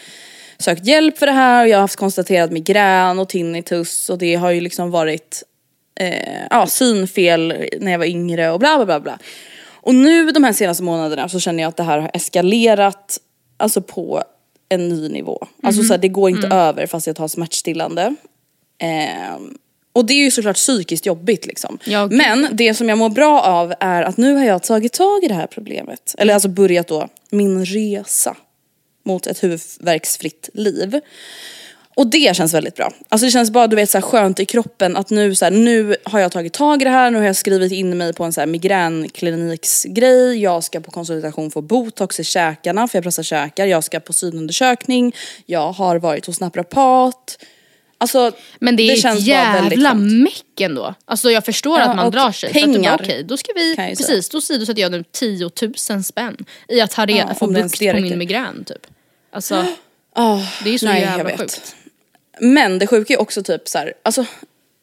[0.57, 4.35] sökt hjälp för det här och jag har haft konstaterat migrän och tinnitus och det
[4.35, 5.43] har ju liksom varit
[5.99, 9.19] eh, ja, synfel när jag var yngre och bla bla bla bla.
[9.81, 13.17] Och nu de här senaste månaderna så känner jag att det här har eskalerat
[13.59, 14.23] alltså på
[14.69, 15.47] en ny nivå.
[15.63, 18.15] Alltså så här, det går inte över fast jag tar smärtstillande.
[18.77, 19.57] Ehm,
[19.93, 21.77] och det är ju såklart psykiskt jobbigt liksom.
[21.83, 22.17] Ja, gud.
[22.17, 25.27] Men det som jag mår bra av är att nu har jag tagit tag i
[25.27, 26.15] det här problemet.
[26.17, 28.35] Eller alltså börjat då min resa
[29.05, 30.99] mot ett huvudvärksfritt liv.
[31.99, 32.93] Och det känns väldigt bra.
[33.09, 35.51] Alltså det känns bara du vet, så här, skönt i kroppen att nu, så här,
[35.51, 38.23] nu har jag tagit tag i det här, nu har jag skrivit in mig på
[38.23, 43.23] en så här, migränkliniksgrej, jag ska på konsultation få botox i käkarna för jag pressar
[43.23, 47.45] käkar, jag ska på synundersökning, jag har varit hos naprapat.
[47.97, 50.93] Alltså Men det är känns ett jävla meck ändå.
[51.05, 52.53] Alltså jag förstår Ja, att man drar sig.
[52.53, 55.49] För att pengar bara, okej, då ska vi, precis, då sidosätter jag nu 10
[55.89, 58.87] 000 spänn i att ha re- Ja, få det bukt det på min migrän typ.
[59.33, 59.65] Alltså
[60.13, 61.75] Ah, det är så nej, jävla sjukt.
[62.41, 64.25] Men det sjuka är också typ så här, alltså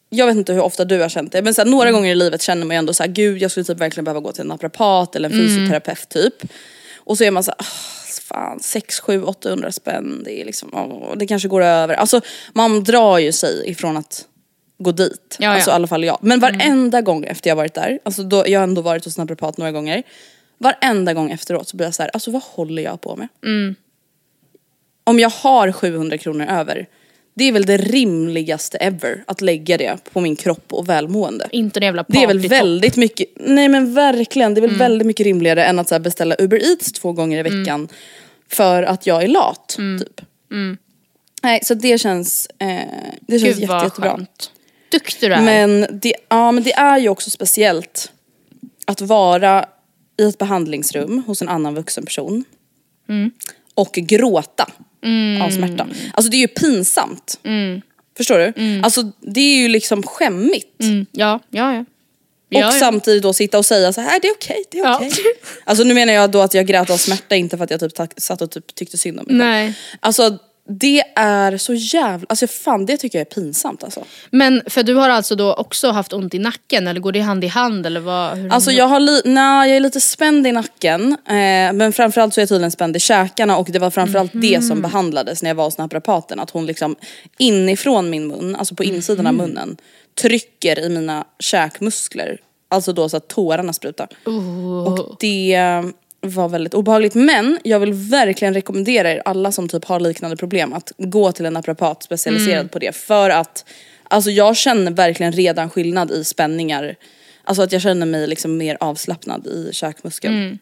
[0.09, 1.95] jag vet inte hur ofta du har känt det men så här, några Mm.
[2.01, 4.21] gånger i livet känner man ju ändå så här, gud jag skulle typ verkligen behöva
[4.21, 5.47] gå till en naprapat eller en Mm.
[5.47, 6.35] fysioterapeut typ.
[6.97, 7.65] Och så är man så här, "Ah,
[8.23, 11.95] fan 6, 7, 800 spänn, det är liksom, åh, det kanske går över.
[11.95, 12.21] Alltså
[12.53, 14.25] man drar ju sig ifrån att
[14.79, 15.37] gå dit.
[15.39, 15.55] Ja, ja.
[15.55, 16.19] Alltså i alla fall jag.
[16.21, 19.57] Men varenda gång efter jag varit där, alltså då, jag har ändå varit hos naprapat
[19.59, 20.03] några gånger.
[20.59, 23.29] Varenda gång efteråt så blir jag så här, alltså vad håller jag på med?
[23.45, 23.75] Mm.
[25.05, 26.87] Om jag har 700 kronor över,
[27.39, 31.49] det är väl det rimligaste ever att lägga det på min kropp och välmående.
[31.51, 34.79] Inte en jävla Det är väl väldigt mycket, nej men verkligen, det är väl Mm.
[34.79, 37.89] väldigt mycket rimligare än att så beställa Uber Eats två gånger i veckan
[38.49, 39.77] för att jag är lat.
[39.79, 39.99] Mm.
[40.05, 40.21] Typ.
[41.43, 42.67] Nej så det känns, eh,
[43.21, 44.11] det känns Gud jätte, jättebra.
[44.17, 44.51] skönt.
[44.93, 45.43] Duktig du är.
[45.43, 48.13] Men det, ja, men det är ju också speciellt
[48.85, 49.67] att vara
[50.21, 52.45] i ett behandlingsrum hos en annan vuxen person
[53.09, 53.31] Mm.
[53.75, 54.69] och gråta
[55.43, 55.87] av smärta.
[56.15, 57.41] Alltså det är ju pinsamt.
[58.17, 58.81] Förstår du?
[58.85, 60.81] Alltså det är ju liksom skämmigt.
[60.83, 61.81] Mm, ja, ja, ja.
[61.81, 61.87] Och
[62.49, 62.71] Ja, ja.
[62.71, 64.97] samtidigt då sitta och säga så här, det är okej, det är Ja.
[64.97, 65.13] okej.
[65.65, 67.93] Alltså nu menar jag då att jag grät av smärta, inte för att jag typ
[68.17, 69.37] satt och typ tyckte synd om mig.
[69.37, 69.75] Nej.
[70.01, 70.39] Alltså
[70.69, 74.05] det är så jävla, alltså fan det tycker jag är pinsamt alltså.
[74.31, 77.45] Men för du har alltså då också haft ont i nacken eller går det hand
[77.45, 78.39] i hand eller vad?
[78.39, 82.35] Hur Alltså jag har li- nej, jag är lite spänd i nacken eh, men framförallt
[82.35, 85.51] så är jag tydligen spänd i käkarna och det var framförallt det som behandlades när
[85.51, 86.41] jag var hos naprapaten.
[86.41, 86.97] Att hon liksom
[87.39, 89.77] inifrån min mun, alltså på insidan av munnen,
[90.21, 92.39] trycker i mina käkmuskler.
[92.69, 94.09] Alltså då så att tårarna sprutar.
[94.87, 95.57] Och det
[96.21, 100.73] var väldigt obehagligt men jag vill verkligen rekommendera er alla som typ har liknande problem
[100.73, 103.65] att gå till en naprapat specialiserad på det för att
[104.09, 106.97] Alltså jag känner verkligen redan skillnad i spänningar
[107.45, 110.35] Alltså att jag känner mig liksom mer avslappnad i käkmuskeln.
[110.35, 110.59] Mm.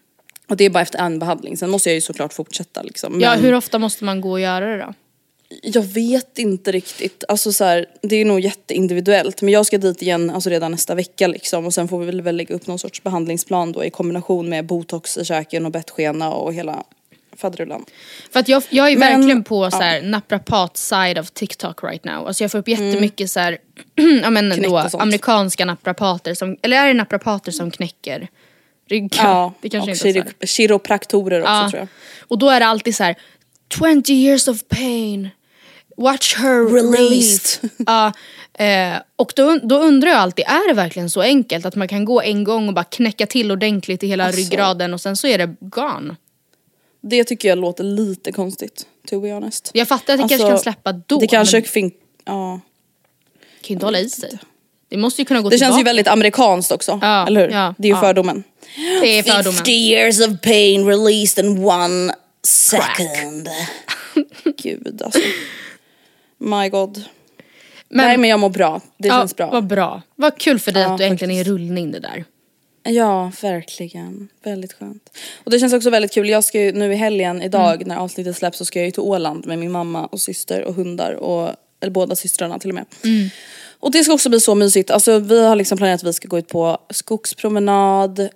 [0.48, 3.12] Och det är bara efter en behandling, sen måste jag ju såklart fortsätta liksom.
[3.12, 4.94] Men Ja, hur ofta måste man gå och göra det då?
[5.62, 9.42] Jag vet inte riktigt, alltså så här, det är nog jätteindividuellt.
[9.42, 11.66] Men jag ska dit igen alltså redan nästa vecka liksom.
[11.66, 14.66] Och sen får vi väl, väl lägga upp någon sorts behandlingsplan då i kombination med
[14.66, 16.84] botox i käken och bettskena och hela
[17.36, 17.84] faderullan.
[18.32, 22.04] För att jag, jag är Men- verkligen på så här, naprapat side of TikTok right
[22.04, 22.26] now.
[22.26, 23.58] Alltså jag får upp jättemycket så här,
[24.22, 28.28] ja men då, amerikanska naprapater som, eller är det naprapater som knäcker
[28.88, 29.24] ryggar?
[29.24, 31.70] Ja, det kanske och inte kiro- kiropraktorer också Ja.
[31.70, 31.88] tror jag.
[32.28, 33.14] Och då är det alltid så här
[33.68, 35.28] 20 years of pain.
[35.96, 37.70] Watch her Released.
[37.86, 38.12] Ja,
[38.64, 42.04] eh, och då, då undrar jag alltid, är det verkligen så enkelt att man kan
[42.04, 44.40] gå en gång och bara knäcka till ordentligt i hela Alltså.
[44.40, 46.16] ryggraden och sen så är det gone?
[47.02, 49.70] Det tycker jag låter lite konstigt, to be honest.
[49.74, 51.92] Jag fattar att det kanske Alltså, kan släppa då, Det kanske men fin-
[52.24, 52.60] ja.
[53.60, 54.38] kan ju inte hålla i sig.
[54.88, 55.70] Det måste ju kunna gå Det tillbaka.
[55.72, 57.48] känns ju väldigt amerikanskt också, Ja, eller hur?
[57.54, 58.00] ja, det är ju ja.
[58.00, 58.44] fördomen.
[59.02, 59.52] Det är fördomen.
[59.54, 62.14] 50 years of pain released in one
[62.46, 63.48] second.
[64.62, 65.20] Gud alltså.
[66.38, 67.04] My god.
[67.88, 69.50] Men- Nej men jag mår bra, det ja, känns bra.
[69.50, 70.02] Vad bra.
[70.14, 71.50] Vad kul för dig Ja, att du äntligen är i faktiskt.
[71.54, 72.24] rullning det där.
[72.82, 74.28] Ja, verkligen.
[74.42, 75.18] Väldigt skönt.
[75.44, 76.28] Och det känns också väldigt kul.
[76.28, 77.88] Jag ska ju nu i helgen idag Mm.
[77.88, 80.74] när avsnittet släpps så ska jag ju till Åland med min mamma och syster och
[80.74, 82.84] hundar och eller båda systrarna till och med.
[83.04, 83.28] Mm.
[83.80, 84.90] Och det ska också bli så mysigt.
[84.90, 88.28] Alltså vi har liksom planerat att vi ska gå ut på skogspromenad,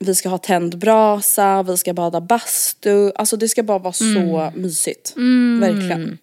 [0.00, 3.12] vi ska ha tänd brasa, vi ska bada bastu.
[3.14, 4.26] Alltså det ska bara vara Mm.
[4.30, 5.12] så mysigt.
[5.60, 6.18] Verkligen.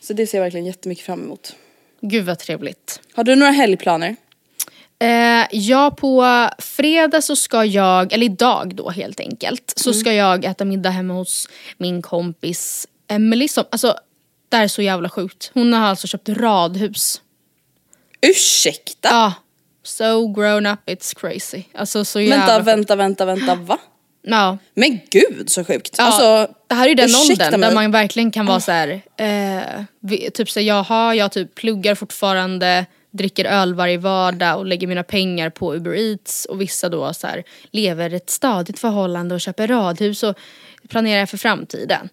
[0.00, 1.54] Så det ser jag verkligen jättemycket fram emot.
[2.00, 3.00] Gud vad trevligt.
[3.14, 4.16] Har du några helgplaner?
[4.98, 10.00] Eh, ja, på fredag så ska jag, eller idag då helt enkelt, så Mm.
[10.00, 13.94] ska jag äta middag hemma hos min kompis Emily som, alltså
[14.48, 15.50] det här är så jävla sjukt.
[15.54, 17.20] Hon har alltså köpt radhus.
[18.26, 19.08] Ursäkta?
[19.08, 19.32] Ja,
[19.82, 21.62] so grown up it's crazy.
[21.74, 23.78] Alltså så jävla Vänta, vänta, vänta, vänta, va?
[24.22, 24.58] Ja.
[24.74, 25.94] Men gud så sjukt.
[25.98, 27.74] Ja, Alltså, det här är ju den åldern där mig.
[27.74, 33.44] man verkligen kan vara så här, eh, typ så jaha, jag typ pluggar fortfarande, dricker
[33.44, 37.42] öl varje vardag och lägger mina pengar på Uber Eats och vissa då så här,
[37.70, 40.34] lever ett stadigt förhållande och köper radhus och
[40.88, 42.08] planerar för framtiden.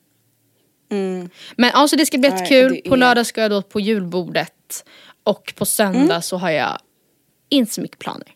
[1.55, 4.85] Men alltså det ska bli jättekul, det på är- lördag ska jag då på julbordet
[5.23, 6.77] och på söndag så har jag
[7.49, 8.27] inte så mycket planer.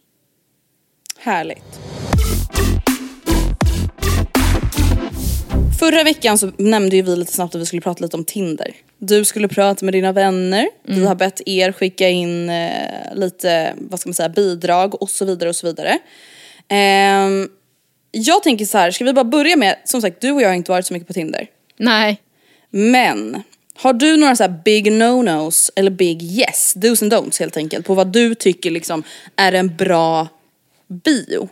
[1.18, 1.80] Härligt.
[5.80, 8.76] Förra veckan så nämnde ju vi lite snabbt att vi skulle prata lite om Tinder.
[8.98, 14.00] Du skulle prata med dina vänner, vi har bett er skicka in eh, lite, vad
[14.00, 16.00] ska man säga, bidrag och så vidare och så vidare.
[16.68, 17.50] Ehm,
[18.12, 20.56] jag tänker så här, ska vi bara börja med, som sagt du och jag har
[20.56, 21.48] inte varit så mycket på Tinder.
[21.78, 22.22] Nej,
[22.70, 23.44] Men
[23.82, 27.86] har du några så här big no-nos eller big yes, dos and don'ts helt enkelt
[27.86, 29.04] på vad du tycker liksom
[29.36, 30.28] är en bra
[31.04, 31.50] bio?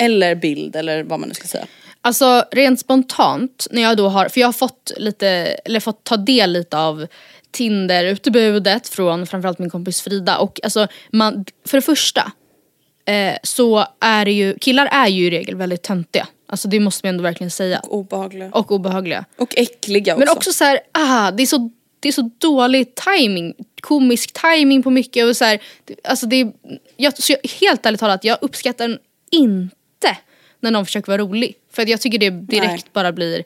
[0.00, 1.66] Eller bild eller vad man nu ska säga.
[2.02, 5.28] Alltså rent spontant när jag då har, för jag har fått lite,
[5.64, 7.06] eller fått ta del lite av
[7.50, 12.32] Tinder-utbudet från framförallt min kompis Frida och alltså man, för det första
[13.06, 16.26] eh, så är det ju, killar är ju i regel väldigt töntiga.
[16.50, 17.80] Alltså det måste man ändå verkligen säga.
[17.80, 18.50] Obehagliga.
[18.50, 19.24] Och obehagliga.
[19.36, 20.26] Och äckliga också.
[20.26, 24.82] Men också så här, ah, det är så, det är så dålig timing, komisk timing
[24.82, 25.60] på mycket och så här,
[26.04, 26.52] alltså det är,
[26.96, 28.98] jag, så jag, helt ärligt talat, jag uppskattar
[29.30, 30.16] inte
[30.60, 31.54] när någon försöker vara rolig.
[31.72, 32.90] För att jag tycker det direkt Nej.
[32.92, 33.44] bara blir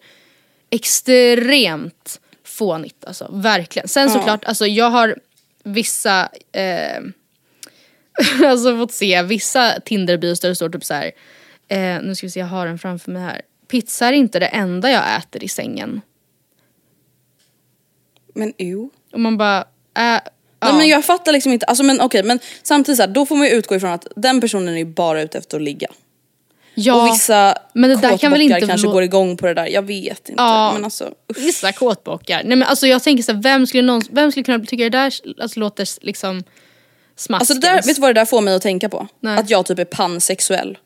[0.70, 3.88] extremt fånigt alltså, verkligen.
[3.88, 5.18] Sen såklart, alltså jag har
[5.64, 7.02] vissa eh,
[8.46, 11.12] alltså fått se vissa Tinder-bios där det står typ så här.
[11.68, 13.42] Eh, nu ska vi se, jag har den framför mig här.
[13.68, 16.00] Pizza är inte det enda jag äter i sängen.
[18.34, 18.90] Men jo.
[19.12, 19.64] Och man bara, äh,
[20.04, 20.20] ja.
[20.60, 23.36] Nej men jag fattar liksom inte, alltså men okej men samtidigt så här, då får
[23.36, 25.88] man ju utgå ifrån att den personen är ju bara ute efter att ligga.
[26.74, 29.66] ja, och vissa men det där kan väl inte kanske går igång på det där,
[29.66, 30.42] jag vet inte.
[30.42, 30.72] Ja.
[30.74, 31.38] Men alltså usch.
[31.38, 32.42] vissa kåtbockar.
[32.44, 34.90] Nej men alltså jag tänker så här, vem skulle, någon, vem skulle kunna tycka det
[34.90, 36.44] där alltså, låter liksom
[37.16, 37.50] smaskens?
[37.50, 39.08] Alltså där, vet du vad det där får mig att tänka på?
[39.20, 39.38] Nej.
[39.38, 40.78] Att jag typ är pansexuell.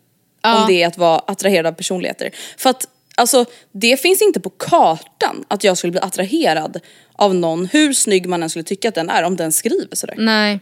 [0.42, 0.60] Ja.
[0.62, 2.30] Om det är att vara attraherad av personligheter.
[2.56, 6.80] För att alltså det finns inte på kartan att jag skulle bli attraherad
[7.12, 10.14] av någon hur snygg man än skulle tycka att den är om den skriver sådär.
[10.18, 10.60] Nej.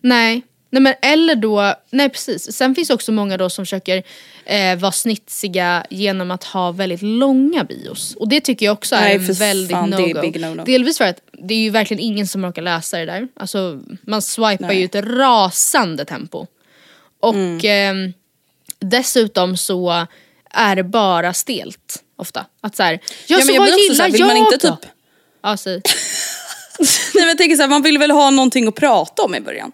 [0.00, 0.42] Nej.
[0.70, 2.52] Nej men eller då, nej precis.
[2.52, 4.02] Sen finns också många då som försöker
[4.44, 8.14] eh, vara snitsiga genom att ha väldigt långa bios.
[8.14, 10.20] Och det tycker jag också Nej, är en för väldigt det no-go.
[10.20, 10.64] big no-no.
[10.64, 13.28] Delvis för att det är ju verkligen ingen som orkar läsa det där.
[13.36, 16.46] Alltså man swipar ju i ett rasande tempo.
[17.20, 17.60] Och Mm.
[17.64, 18.12] ehm,
[18.80, 20.06] dessutom så
[20.50, 22.46] är det bara stelt ofta.
[22.60, 24.36] Att så här, ja, Ja, så jag vad blir också gillar såhär, vill jag man
[24.36, 24.76] inte då?
[24.76, 24.90] typ
[25.42, 25.72] Ja, säg.
[26.78, 29.72] Nej men jag tänker såhär, man vill väl ha någonting att prata om i början.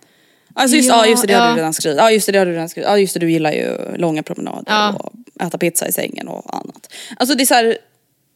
[0.54, 1.50] Alltså just, Ja, ja, just det, det har ja.
[1.52, 1.98] du redan skrivit.
[1.98, 2.88] Ja just det, det har du redan skrivit.
[2.88, 4.92] Ja just det, du gillar ju långa promenader Ja.
[4.92, 5.12] och
[5.46, 6.92] äta pizza i sängen och annat.
[7.16, 7.78] Alltså det är så här,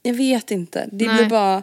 [0.02, 0.88] jag vet inte.
[0.92, 1.16] Det Nej.
[1.16, 1.62] blir bara...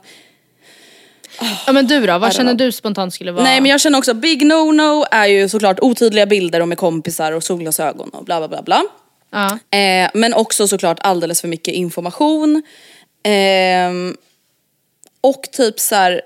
[1.66, 3.44] Ja men du då, vad känner du spontant skulle vara?
[3.44, 7.32] Nej men jag känner också, big no-no är ju såklart otydliga bilder och med kompisar
[7.32, 8.84] och solglasögon och bla bla bla bla.
[9.32, 9.78] Ja.
[9.78, 12.64] Eh, men också såklart alldeles för mycket information.
[13.24, 14.18] Ehm,
[15.22, 16.22] och typ så här.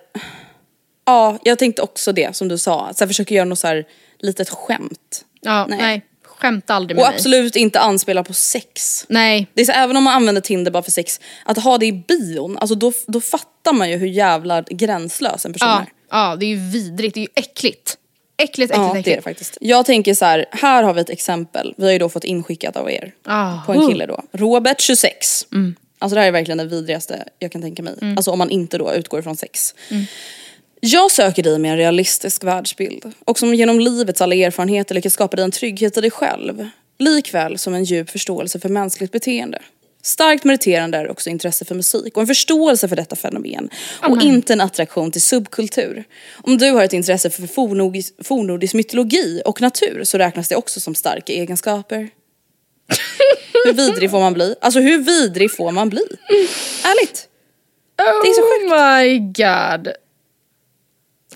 [1.05, 3.85] ja jag tänkte också det som du sa, så jag försöker göra något så här
[4.19, 5.25] litet skämt.
[5.41, 5.77] ja nej.
[5.77, 6.05] Nej.
[6.39, 7.15] Skämta aldrig med Och mig.
[7.15, 9.05] absolut inte anspela på sex.
[9.09, 11.85] Nej, Det är så, även om man använder Tinder bara för sex, att ha det
[11.85, 15.87] i bion, alltså då, då fattar man ju hur jävla gränslös en person ja, är.
[16.11, 17.97] ja det är ju vidrigt, det är ju äckligt.
[18.39, 19.57] Äckligt, äckligt, Ja det är det faktiskt.
[19.61, 22.75] Jag tänker så här, här har vi ett exempel, vi har ju då fått inskickat
[22.77, 23.13] av er.
[23.25, 23.53] Ah.
[23.65, 24.23] På en kille då.
[24.31, 25.45] Robert 26.
[25.99, 27.93] Alltså det här är verkligen det vidrigaste jag kan tänka mig.
[28.17, 29.75] Alltså om man inte då utgår ifrån sex.
[30.79, 35.35] Jag söker dig med en realistisk världsbild och som genom livets alla erfarenheter lyckas skapa
[35.35, 36.69] dig en trygghet i dig själv.
[36.99, 39.61] Likväl som en djup förståelse för mänskligt beteende.
[40.01, 43.69] Starkt meriterande är också intresse för musik och en förståelse för detta fenomen.
[44.09, 46.03] Och inte en attraktion till subkultur.
[46.33, 50.79] Om du har ett intresse för fornordisk, fornordisk mytologi och natur så räknas det också
[50.79, 52.09] som starka egenskaper.
[53.65, 54.55] hur vidrig får man bli?
[54.61, 56.03] Alltså hur vidrig får man bli?
[56.83, 57.27] Ärligt.
[57.95, 58.73] Det är så sjukt.
[58.73, 59.93] Oh my god.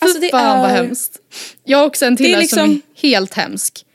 [0.01, 0.75] Alltså det Fan vad är...
[0.75, 1.17] hemskt.
[1.63, 2.81] Jag har också en till som liksom- Mm.
[2.95, 3.85] är helt hemsk.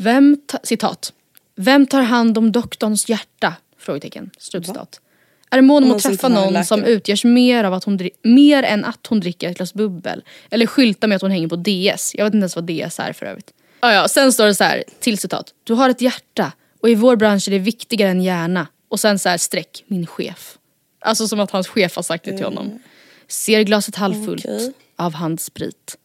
[0.00, 1.12] Vem, ta, citat.
[1.56, 3.54] Vem tar hand om doktorns hjärta?
[3.78, 4.30] Frågetecken.
[4.38, 5.00] Slutcitat.
[5.50, 8.84] Är mån om att som träffa någon som utgörs mer, av att hon, mer än
[8.84, 10.22] att hon dricker ett glas bubbel?
[10.50, 12.14] Eller skyltar med att hon hänger på DS?
[12.14, 13.52] Jag vet inte ens vad DS är för övrigt.
[13.80, 15.54] Ah, ja, sen står det så här, till citat.
[15.64, 16.52] Du har ett hjärta
[16.82, 18.66] och i vår bransch är det viktigare än hjärna.
[18.88, 20.58] Och sen så här streck, min chef.
[21.00, 22.78] Alltså som att hans chef har sagt det till honom.
[23.28, 24.72] Ser glaset halvfullt Okej.
[25.04, 25.96] Av handsprit.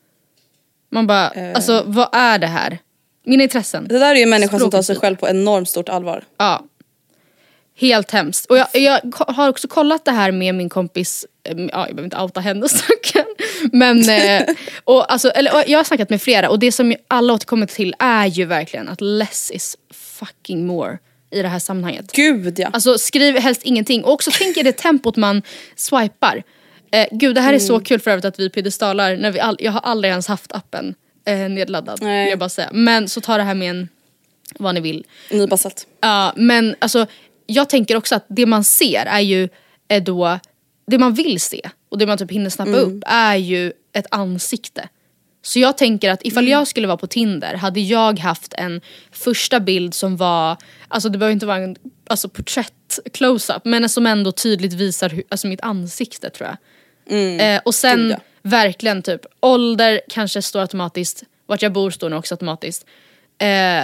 [0.92, 2.80] Man bara, alltså vad är det här?
[3.26, 3.88] Mina intressen.
[3.88, 6.24] Det där är ju en människa som tar sig själv på enormt stort allvar.
[6.38, 6.64] Ja.
[7.80, 8.46] Helt hemskt.
[8.46, 12.04] Och jag, jag har också kollat det här med min kompis, eh, ja, jag behöver
[12.04, 13.36] inte outa henne stackarn.
[13.72, 14.44] Men, eh,
[14.84, 17.96] och, alltså, eller, och jag har snackat med flera och det som alla återkommer till
[18.00, 20.98] är ju verkligen att less is fucking more
[21.32, 22.12] i det här sammanhanget.
[22.12, 22.70] Gud ja.
[22.74, 25.42] Alltså skriv helst ingenting och också tänk er det tempot man
[25.76, 26.44] swipar.
[26.92, 27.68] Eh, gud det här är Mm.
[27.68, 28.52] så kul för övrigt att vi
[29.18, 30.96] när vi all, jag har aldrig ens haft appen
[31.26, 32.00] eh, nedladdad.
[32.02, 32.30] Nej.
[32.30, 32.70] Jag bara säga.
[32.74, 33.90] Men så ta det här med en,
[34.60, 35.06] vad ni vill.
[35.32, 35.88] Nypa salt.
[36.02, 37.06] Ja, men alltså,
[37.46, 39.50] jag tänker också att det man ser är ju
[39.88, 40.40] är då,
[40.88, 44.90] det man vill se och det man typ hinner snappa upp är ju ett ansikte.
[45.42, 49.60] Så jag tänker att ifall jag skulle vara på Tinder hade jag haft en första
[49.60, 51.76] bild som var, alltså det behöver inte vara en
[52.08, 52.74] alltså porträtt
[53.14, 56.58] close-up men som ändå tydligt visar hur, alltså mitt ansikte tror jag.
[57.56, 58.18] Eh, och sen Gud, ja.
[58.42, 62.86] verkligen typ ålder kanske står automatiskt, vart jag bor står nog också automatiskt.
[63.38, 63.84] Eh,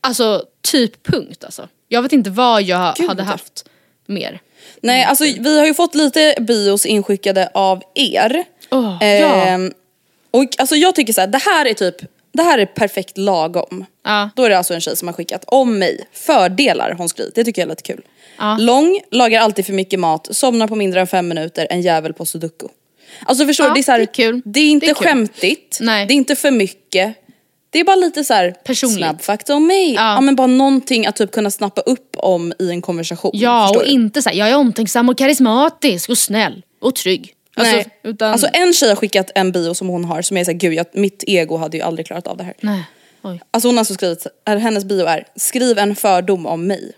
[0.00, 1.68] Alltså typ punkt alltså.
[1.88, 3.68] Jag vet inte vad jag Gud, hade haft
[4.06, 4.40] mer.
[4.80, 8.44] Nej alltså vi har ju fått lite bios inskickade av er.
[8.70, 9.46] Åh, ja.
[9.46, 9.72] Ehm,
[10.30, 11.96] Och alltså jag tycker så här, det här är typ,
[12.32, 13.84] det här är perfekt lagom.
[14.04, 14.30] Ja.
[14.36, 17.44] Då är det alltså en tjej som har skickat om mig, fördelar hon skrivit, det
[17.44, 18.02] tycker jag är lite kul.
[18.38, 18.56] Ja.
[18.60, 22.24] Lång, lagar alltid för mycket mat, somnar på mindre än fem minuter, en jävel på
[22.26, 22.66] sudoku.
[23.24, 24.94] Alltså förstår Ja, du, det är, så här, det är det är inte Det är
[24.94, 26.06] skämtigt, Nej.
[26.06, 27.14] det är inte för mycket.
[27.70, 28.98] Det är bara lite så här Personligt.
[28.98, 29.94] snabb fakta om mig.
[29.94, 30.14] Ja.
[30.14, 30.20] Ja.
[30.20, 33.30] men bara någonting att typ kunna snappa upp om i en konversation.
[33.34, 33.90] Ja och du?
[33.90, 37.32] inte såhär, jag är omtänksam och karismatisk och snäll och trygg.
[37.56, 37.86] Alltså, Nej.
[38.02, 40.74] utan, Alltså en tjej har skickat en bio som hon har som är såhär, gud
[40.74, 42.54] jag, mitt ego hade ju aldrig klarat av det här.
[42.60, 42.84] nej.
[43.22, 43.40] Oj.
[43.50, 46.92] Alltså hon har alltså skrivit, hennes bio är, skriv en fördom om mig.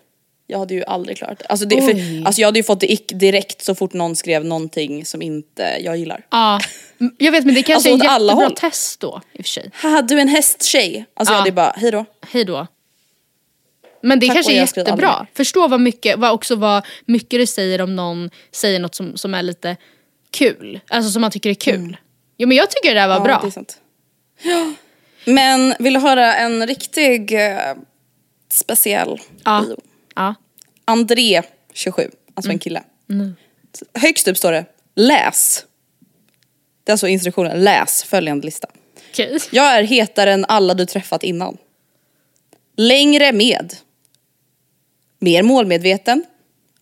[0.51, 1.47] Jag hade ju aldrig klarat det.
[1.47, 4.45] Alltså, det för, alltså jag hade ju fått det ick direkt så fort någon skrev
[4.45, 6.27] någonting som inte jag gillar.
[6.31, 6.61] Ja,
[7.01, 8.55] m- jag vet men det kanske Alltså, är en jättebra håll.
[8.55, 9.71] test då i och för sig.
[9.75, 11.05] Haha du är en hästtjej.
[11.15, 11.35] Alltså Ja.
[11.35, 12.05] jag hade ju bara, hejdå.
[12.31, 12.67] Hej då.
[14.03, 15.27] Men det Tack, kanske är jättebra.
[15.35, 19.35] Förstå vad mycket, vad också vad mycket du säger om någon säger något som, som
[19.35, 19.77] är lite
[20.31, 20.81] kul.
[20.89, 21.97] Alltså som man tycker är kul.
[22.39, 23.39] Jo men jag tycker det där var Ja, bra.
[23.43, 23.79] det är sant.
[24.43, 24.73] Ja.
[25.25, 27.59] Men vill du höra en riktig eh,
[28.53, 29.65] speciell Ja.
[29.67, 29.77] bio?
[30.19, 30.35] Ja.
[30.85, 32.55] André, 27, alltså Mm.
[32.55, 32.83] en kille.
[33.95, 35.65] Högst upp står det, läs.
[36.85, 38.69] Det är alltså instruktionen, läs följande lista.
[39.13, 39.39] Okej.
[39.51, 41.57] Jag är hetare än alla du träffat innan.
[42.77, 43.75] Längre med.
[45.19, 46.25] Mer målmedveten.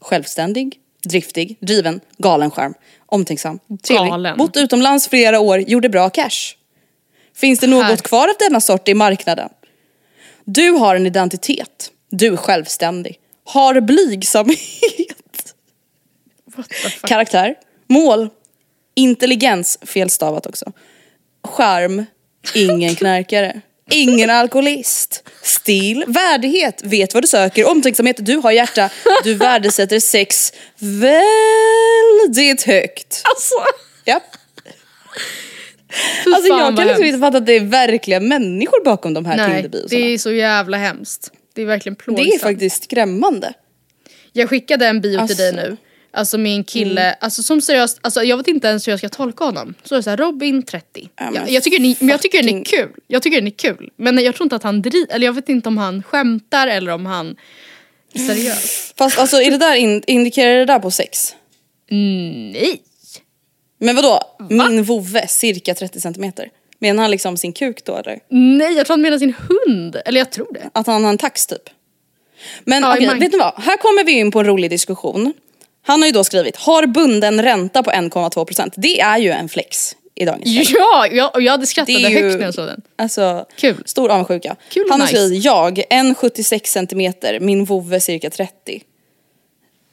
[0.00, 0.80] Självständig.
[1.08, 1.56] Driftig.
[1.60, 2.00] Driven.
[2.18, 2.74] Galen charm.
[3.06, 3.58] Omtänksam.
[3.82, 4.10] Trevlig.
[4.10, 4.38] Galen.
[4.38, 5.58] Bott utomlands flera år.
[5.60, 6.54] Gjorde bra cash.
[7.34, 7.96] Finns det något Här.
[7.96, 9.48] kvar av denna sort i marknaden?
[10.44, 11.90] Du har en identitet.
[12.10, 13.18] Du är självständig.
[13.46, 14.58] Har blygsamhet.
[17.02, 17.54] Karaktär.
[17.88, 18.28] Mål.
[18.94, 19.78] Intelligens.
[19.82, 20.72] Felstavat också.
[21.44, 22.04] Charm.
[22.54, 23.60] Ingen knarkare.
[23.90, 25.22] ingen alkoholist.
[25.42, 28.90] Stil, värdighet, vet vad du söker, omtänksamhet, du har hjärta,
[29.24, 33.22] du värdesätter sex väldigt högt.
[33.24, 33.54] Alltså,
[34.04, 34.20] Ja.
[36.34, 39.46] Alltså jag kan liksom inte fatta att det är verkliga människor bakom de här Nej,
[39.62, 40.00] Tinder-biosarna.
[40.00, 41.30] det är så jävla hemskt.
[41.56, 42.28] Det är verkligen plågsamt.
[42.28, 43.52] Det är faktiskt skrämmande.
[44.32, 45.62] Jag skickade en bio till dig Alltså.
[45.70, 45.76] nu.
[46.10, 47.14] Alltså med en kille, Mm.
[47.20, 49.74] alltså som seriöst, alltså jag vet inte ens hur jag ska tolka honom.
[49.84, 51.08] Så är det såhär, Robin 30.
[51.16, 52.88] Ja, jag, jag, tycker ni, men jag tycker den är fucking- kul.
[53.06, 53.90] Jag tycker den är kul.
[53.96, 56.92] Men jag tror inte att han driver, eller jag vet inte om han skämtar eller
[56.92, 57.36] om han
[58.12, 58.94] är seriös.
[58.98, 61.34] Fast alltså är det där in, indikerar det där på sex?
[61.90, 62.82] Nej.
[63.78, 64.20] Men vadå?
[64.50, 66.48] Min vovve, cirka 30 centimeter.
[66.78, 68.18] Menar han liksom sin kuk då eller?
[68.28, 69.96] Nej, jag tror han menar sin hund.
[70.04, 70.70] Eller jag tror det.
[70.72, 71.62] Att han har en tax typ?
[72.64, 73.54] Men Ja, okej, vet ni vad?
[73.56, 75.32] Här kommer vi in på en rolig diskussion.
[75.86, 78.72] Han har ju då skrivit, har bunden ränta på 1,2%.
[78.76, 80.66] Det är ju en flex i dagens läge.
[80.78, 82.82] Ja, jag, jag hade skrattat ju- högt när jag såg den.
[82.96, 83.82] Alltså, Kul.
[83.84, 84.56] stor avundsjuka.
[84.68, 85.16] Kul Han har nice.
[85.18, 88.82] skrivit, jag, 1,76 centimeter, min vovve cirka 30.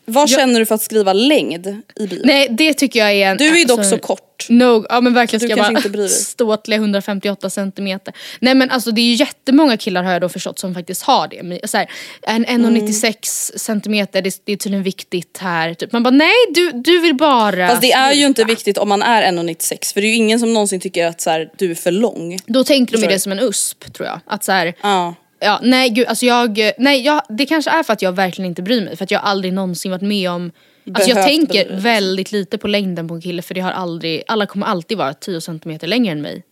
[0.05, 2.21] Vad känner du för att skriva längd i bion?
[2.23, 3.37] Nej, det tycker jag är en...
[3.37, 4.29] Du är ju dock så kort.
[4.49, 6.09] No, ja men verkligen ska jag bara dig.
[6.09, 8.13] ståtliga 158 centimeter.
[8.39, 11.27] Nej men alltså det är ju jättemånga killar har jag då förstått som faktiskt har
[11.27, 11.67] det.
[11.69, 11.89] Så här,
[12.21, 13.59] en 1,96 Mm.
[13.59, 15.73] centimeter det, det är tydligen viktigt här.
[15.73, 15.91] Typ.
[15.91, 18.27] Man bara nej du, du vill bara Fast det är ju sluta.
[18.27, 21.21] inte viktigt om man är 1,96 för det är ju ingen som någonsin tycker att
[21.21, 22.39] så här, du är för lång.
[22.45, 24.19] Då tänker de ju det som en USP tror jag.
[24.25, 25.15] Att så här, Ja.
[25.43, 28.61] Ja, nej gud alltså jag, nej jag, det kanske är för att jag verkligen inte
[28.61, 28.97] bryr mig.
[28.97, 30.51] För att jag aldrig någonsin varit med om
[30.93, 31.79] Alltså jag tänker bry dig, liksom.
[31.83, 35.13] väldigt lite på längden på en kille för det har aldrig, alla kommer alltid vara
[35.13, 36.43] 10 centimeter längre än mig.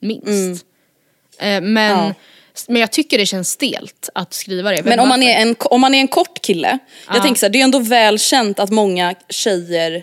[0.00, 0.64] Minst.
[1.38, 2.06] Eh, men, Mm.
[2.06, 2.14] Ja.
[2.68, 4.82] men jag tycker det känns stelt att skriva det.
[4.84, 7.22] Men om man, är en, om man är en kort kille, jag Ja.
[7.22, 10.02] tänker så här, det är ändå väl känt att många tjejer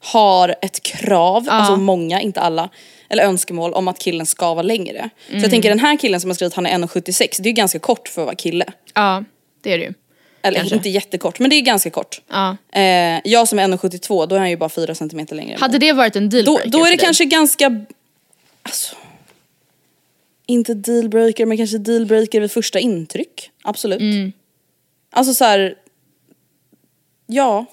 [0.00, 2.68] har ett krav, alltså många, inte alla,
[3.08, 5.10] eller önskemål om att killen ska vara längre.
[5.26, 5.42] Så Mm.
[5.42, 7.78] jag tänker den här killen som har skrivit han är 1,76, det är ju ganska
[7.78, 8.64] kort för att vara kille.
[8.94, 9.24] Ja,
[9.62, 9.94] det är det ju.
[10.42, 10.76] Eller Kanske.
[10.76, 12.20] inte jättekort, men det är ganska kort.
[12.28, 12.56] Ja.
[12.72, 15.78] Eh, jag som är 1,72, då är han ju bara 4 cm längre än Hade
[15.78, 17.04] det varit en då, dealbreaker då är för det dig?
[17.04, 17.84] kanske ganska,
[18.62, 18.96] alltså,
[20.46, 23.50] inte dealbreaker men kanske dealbreaker vid första intryck.
[23.62, 24.00] Absolut.
[24.00, 24.32] Mm.
[25.10, 25.74] Alltså så här.
[27.26, 27.66] ja.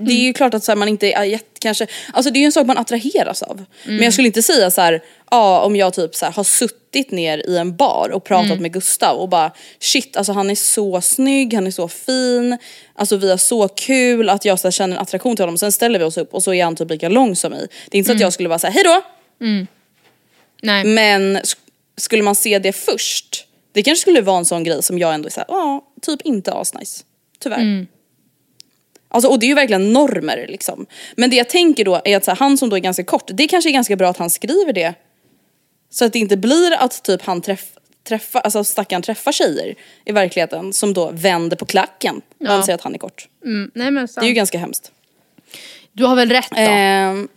[0.00, 0.16] Det Mm.
[0.16, 2.44] är ju klart att så här, man inte är jätte, kanske, alltså det är ju
[2.46, 3.56] en sak man attraheras av.
[3.84, 4.04] Men Mm.
[4.04, 7.38] jag skulle inte säga så här, ja om jag typ så här, har suttit ner
[7.50, 8.62] i en bar och pratat Mm.
[8.62, 12.58] med Gustav och bara shit alltså han är så snygg, han är så fin,
[12.94, 15.58] alltså vi har så kul att jag så här, känner en attraktion till honom.
[15.58, 17.66] Sen ställer vi oss upp och så är han typ lika lång som mig.
[17.90, 18.16] Det är inte så Mm.
[18.18, 19.02] att jag skulle vara såhär, hejdå!
[20.62, 20.84] Nej.
[20.84, 21.56] Men sk-
[21.96, 25.26] skulle man se det först, det kanske skulle vara en sån grej som jag ändå
[25.26, 27.04] är såhär, ja typ inte asnice.
[27.38, 27.86] Tyvärr.
[29.08, 30.86] Alltså, och det är ju verkligen normer liksom.
[31.16, 33.48] Men det jag tänker då är att här, han som då är ganska kort, det
[33.48, 34.94] kanske är ganska bra att han skriver det.
[35.90, 37.64] Så att det inte blir att typ han träff,
[38.08, 42.50] träffar, alltså stackaren träffar tjejer i verkligheten som då vänder på klacken och Ja.
[42.50, 43.28] anser att han är kort.
[43.44, 44.20] Mm, nej men sant.
[44.22, 44.92] Det är ju ganska hemskt.
[45.92, 46.56] Du har väl rätt då?
[46.56, 47.28] Ehm,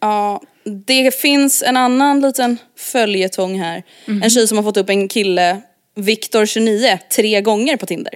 [0.00, 0.42] ja,
[0.86, 3.82] det finns en annan liten följetong här.
[4.06, 4.22] Mhm.
[4.22, 5.62] En tjej som har fått upp en kille,
[5.94, 8.14] Viktor 29, tre gånger på Tinder.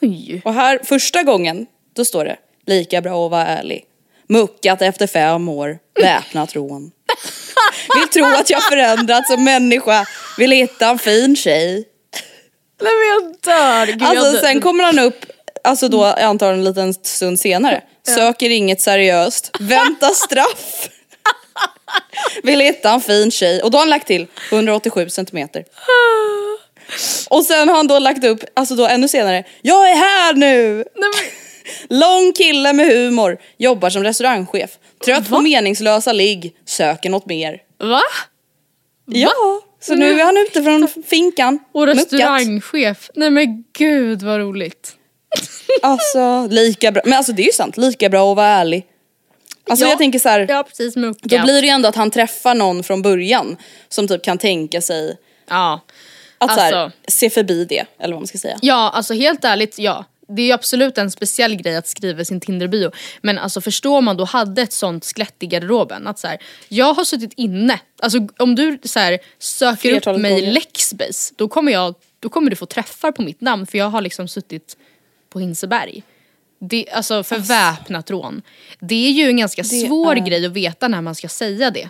[0.00, 0.42] Oj.
[0.44, 1.66] Och här, första gången,
[1.96, 3.84] då står det lika bra att vara ärlig.
[4.28, 6.90] Muckat efter fem år, väpnat rån.
[7.98, 10.06] Vill tro att jag förändrats som människa,
[10.38, 11.88] vill hitta en fin tjej.
[12.82, 13.86] Nej men jag dör.
[13.86, 15.24] Gud, Alltså sen kommer han upp,
[15.64, 17.82] alltså då antar en liten stund senare.
[18.06, 20.88] Söker inget seriöst, väntar straff.
[22.42, 25.64] Vill hitta en fin tjej och då har han lagt till 187 centimeter.
[27.30, 30.84] Och sen har han då lagt upp, alltså då ännu senare, jag är här nu!
[31.88, 34.70] Lång kille med humor, jobbar som restaurangchef.
[35.04, 37.58] Trött på meningslösa ligg, söker något mer.
[37.80, 38.00] va?
[39.06, 39.32] Ja,
[39.80, 41.58] så nu är han ute från finkan.
[41.72, 41.96] Och muckat.
[41.96, 43.10] restaurangchef.
[43.14, 44.92] Nej men gud vad roligt.
[45.82, 47.02] Alltså, lika bra.
[47.04, 48.86] Men alltså det är ju sant, lika bra att vara ärlig.
[49.70, 49.88] Alltså Ja.
[49.90, 51.22] jag tänker så här, Ja precis muckat.
[51.30, 53.56] då blir det ju ändå att han träffar någon från början
[53.88, 55.16] som typ kan tänka sig
[55.48, 55.80] Ja.
[56.44, 56.98] Att så här, Alltså.
[57.08, 58.58] se förbi det, eller vad man ska säga.
[58.62, 60.04] Ja, alltså helt ärligt, ja.
[60.28, 62.90] Det är ju absolut en speciell grej att skriva sin Tinder-bio.
[63.20, 66.06] Men alltså förstår man då hade ett sånt skelett i garderoben.
[66.06, 66.38] Att så här,
[66.68, 67.80] jag har suttit inne.
[68.02, 70.50] Alltså om du så här, söker Flertalet upp mig i.
[70.50, 71.34] Lexbase.
[71.36, 73.66] Då kommer, jag, då kommer du få träffar på mitt namn.
[73.66, 74.76] För jag har liksom suttit
[75.30, 76.02] på Hinseberg.
[76.58, 78.42] Det, alltså för väpnat rån.
[78.80, 81.88] Det är ju en ganska svår grej att veta när man ska säga det.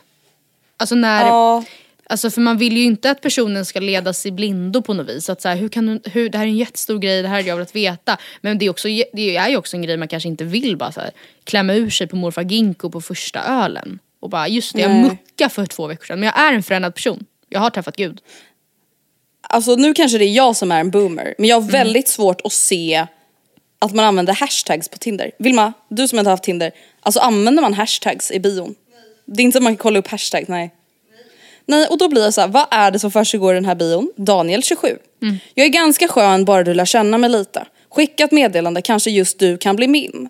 [0.77, 1.27] Alltså när...
[1.27, 1.65] Ja.
[2.13, 5.31] Alltså för man vill ju inte att personen ska ledas i blindo på något vis.
[5.31, 7.35] Att så här, hur kan du, hur, det här är en jättestor grej, det här
[7.35, 8.19] har jag velat veta.
[8.41, 10.93] Men det är, också, det är ju också en grej man kanske inte vill bara
[10.93, 11.11] så här,
[11.45, 13.99] klämma ur sig på morfar Ginkgo på första ölen.
[14.21, 16.95] Och bara just det, jag muckade för två veckor sedan men jag är en förändrad
[16.95, 17.25] person.
[17.49, 18.21] Jag har träffat Gud.
[19.41, 22.41] Alltså nu kanske det är jag som är en boomer, men jag har väldigt svårt
[22.45, 23.07] att se
[23.79, 25.31] att man använder hashtags på Tinder.
[25.39, 28.75] Vilma, du som inte har haft Tinder, alltså använder man hashtags i bion?
[29.25, 30.75] Det är inte så att man kan kolla upp hashtags, nej.
[31.67, 33.75] Nej, och då blir jag så här, vad är det som försiggår i den här
[33.75, 34.13] bion?
[34.17, 34.99] Daniel 27.
[35.55, 37.65] Jag är ganska skön bara du lär känna mig lite.
[37.91, 40.29] Skicka ett meddelande, kanske just du kan bli min.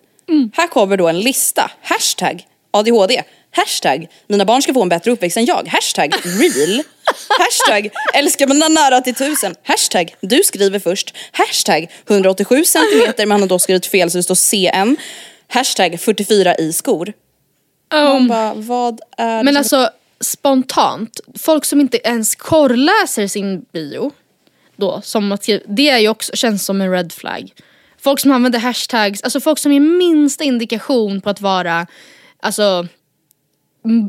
[0.56, 1.70] Här kommer då en lista.
[1.82, 3.22] Hashtag ADHD.
[3.54, 5.68] Hashtag mina barn ska få en bättre uppväxt än jag.
[5.68, 6.82] Hashtag real.
[7.38, 9.54] Hashtag älskar mina nära till tusen.
[9.64, 11.14] Hashtag du skriver först.
[11.32, 14.96] Hashtag 187 centimeter men han har då skrivit fel så det står CN.
[15.48, 17.12] Hashtag 44 i skor.
[17.92, 19.90] Man bara, vad är det Men som- alltså
[20.24, 24.10] spontant, folk som inte ens korrläser sin bio,
[24.76, 27.52] då, som att det är ju också, känns som en red flag.
[27.98, 31.86] Folk som använder hashtags, alltså folk som ger minsta indikation på att vara
[32.40, 32.86] alltså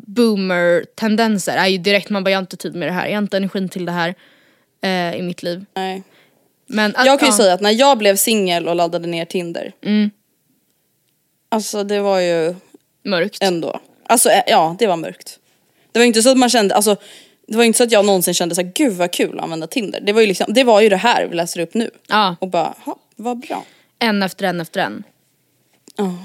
[0.05, 3.22] boomer-tendenser är ju direkt man bara jag har inte tid med det här, jag har
[3.22, 4.16] inte energin till det här
[4.82, 5.66] eh, i mitt liv.
[5.76, 6.03] Nej.
[6.68, 9.26] Men att, Jag kan ju ja, säga att när jag blev singel och laddade ner
[9.26, 9.72] Tinder.
[9.82, 10.09] Mm.
[11.49, 12.55] Alltså det var ju
[13.05, 13.43] Mörkt.
[13.43, 15.39] ändå, alltså ä- ja det var mörkt.
[15.93, 16.95] Det var ju inte så att man kände, alltså
[17.47, 20.01] det var inte så att jag någonsin kände såhär gud vad kul att använda Tinder.
[20.01, 21.89] Det var ju liksom, det var ju det här vi läser upp nu.
[22.07, 23.65] Ja, Och bara, ha, vad bra.
[23.99, 25.03] en efter en efter en.
[25.95, 26.17] Ja.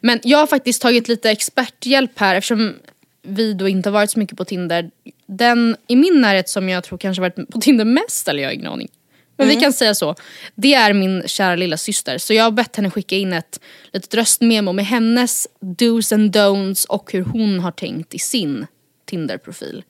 [0.00, 2.74] Men jag har faktiskt tagit lite experthjälp här eftersom
[3.22, 4.90] vi då inte har varit så mycket på Tinder.
[5.26, 8.54] Den i min närhet som jag tror kanske varit på Tinder mest, eller jag har
[8.54, 8.88] ingen aning.
[9.36, 10.14] Men vi kan säga så.
[10.54, 12.18] Det är min kära lilla syster.
[12.18, 13.60] Så jag har bett henne skicka in ett
[13.92, 18.66] litet röstmemo med hennes dos and don'ts och hur hon har tänkt i sin
[19.12, 19.84] Tinder-profil.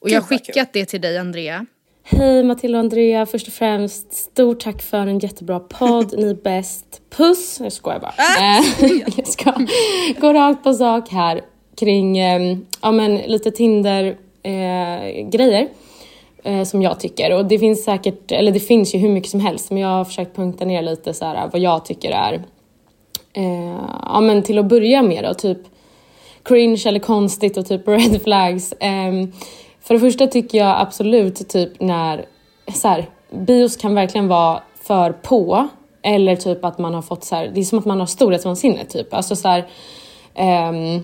[0.00, 1.66] Och jag har skickat det till dig Andrea.
[2.02, 6.34] Hej Matilda och Andrea, först och främst stort tack för en jättebra podd, ni är
[6.34, 7.02] bäst.
[7.10, 7.60] Puss!
[7.62, 8.14] Jag skojar bara.
[8.40, 8.60] Eh,
[9.16, 9.54] jag ska
[10.20, 11.40] gå rakt på sak här
[11.76, 15.68] kring eh, ja, men lite Tinder-grejer
[16.44, 17.36] eh, som jag tycker.
[17.36, 20.04] Och det finns säkert, eller det finns ju hur mycket som helst men jag har
[20.04, 22.34] försökt punkta ner lite så här vad jag tycker är
[23.32, 25.58] eh, ja men till att börja med då, typ
[26.44, 28.74] cringe eller konstigt och typ red flags.
[28.80, 29.32] Ehm,
[29.80, 32.24] för det första tycker jag absolut typ när,
[32.74, 35.68] så här, bios kan verkligen vara för på
[36.02, 38.84] eller typ att man har fått så här, det är som att man har storhetsvansinne
[38.84, 39.14] typ.
[39.14, 39.66] Alltså så här,
[40.34, 41.00] ehm,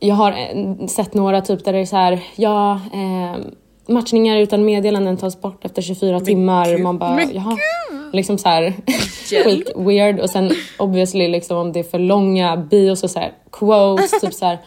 [0.00, 3.40] jag har eh, sett några typ där det är så här, ja, ehm,
[3.86, 6.78] matchningar utan meddelanden tas bort efter 24 timmar.
[6.78, 7.56] Man bara, jaha.
[8.12, 8.74] Liksom så här,
[9.44, 10.20] skit weird.
[10.20, 14.34] Och sen obviously liksom om det är för långa bios och så här, quotes, typ
[14.34, 14.58] så här.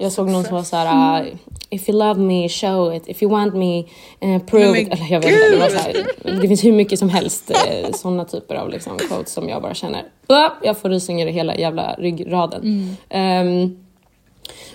[0.00, 1.28] Jag såg någon som var så här, uh,
[1.70, 3.08] if you love me, show it.
[3.08, 3.78] If you want me,
[4.24, 4.92] uh, prove it.
[4.92, 6.06] Eller jag vet inte, det var så här,
[6.40, 9.74] det finns hur mycket som helst eh, sådana typer av liksom, quotes som jag bara
[9.74, 12.96] känner, "Blah!" jag får rysningar i hela jävla ryggraden.
[13.08, 13.76] Ehm,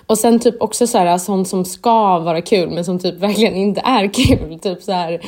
[0.08, 3.56] och sen typ också så här, sånt som ska vara kul men som typ verkligen
[3.56, 4.60] inte är kul.
[4.60, 5.22] Typ så här,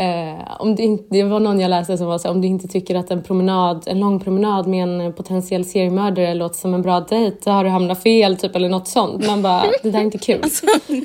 [0.00, 2.68] eh, om det, inte, det var någon jag läste som var så om du inte
[2.68, 7.00] tycker att en promenad, en lång promenad med en potentiell seriemördare låter som en bra
[7.00, 9.26] dejt, då har du hamnat fel typ eller något sånt.
[9.26, 10.44] Man bara, det där är inte kul.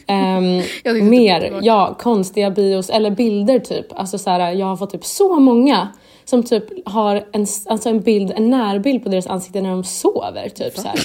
[0.07, 3.99] Ehm, tyckte mer, ja, konstiga bios eller bilder typ.
[3.99, 5.87] Alltså så här, jag har fått typ så många
[6.25, 10.49] som typ har en, alltså en bild, en närbild på deras ansikte när de sover.
[10.49, 10.99] Typ, så här.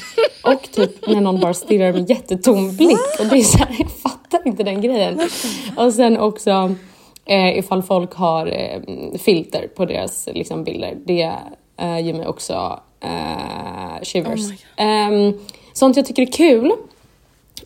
[0.45, 3.20] Och typ när någon bara stirrar med jättetom blick.
[3.20, 5.20] Och det är så här, jag fattar inte den grejen.
[5.76, 6.74] Och sen också
[7.31, 8.81] eh, ifall folk har eh,
[9.18, 10.97] filter på deras liksom, bilder.
[11.05, 11.33] Det
[11.76, 14.41] eh, ger mig också eh, shivers.
[14.76, 15.39] Ehm,
[15.72, 16.72] sånt jag tycker är kul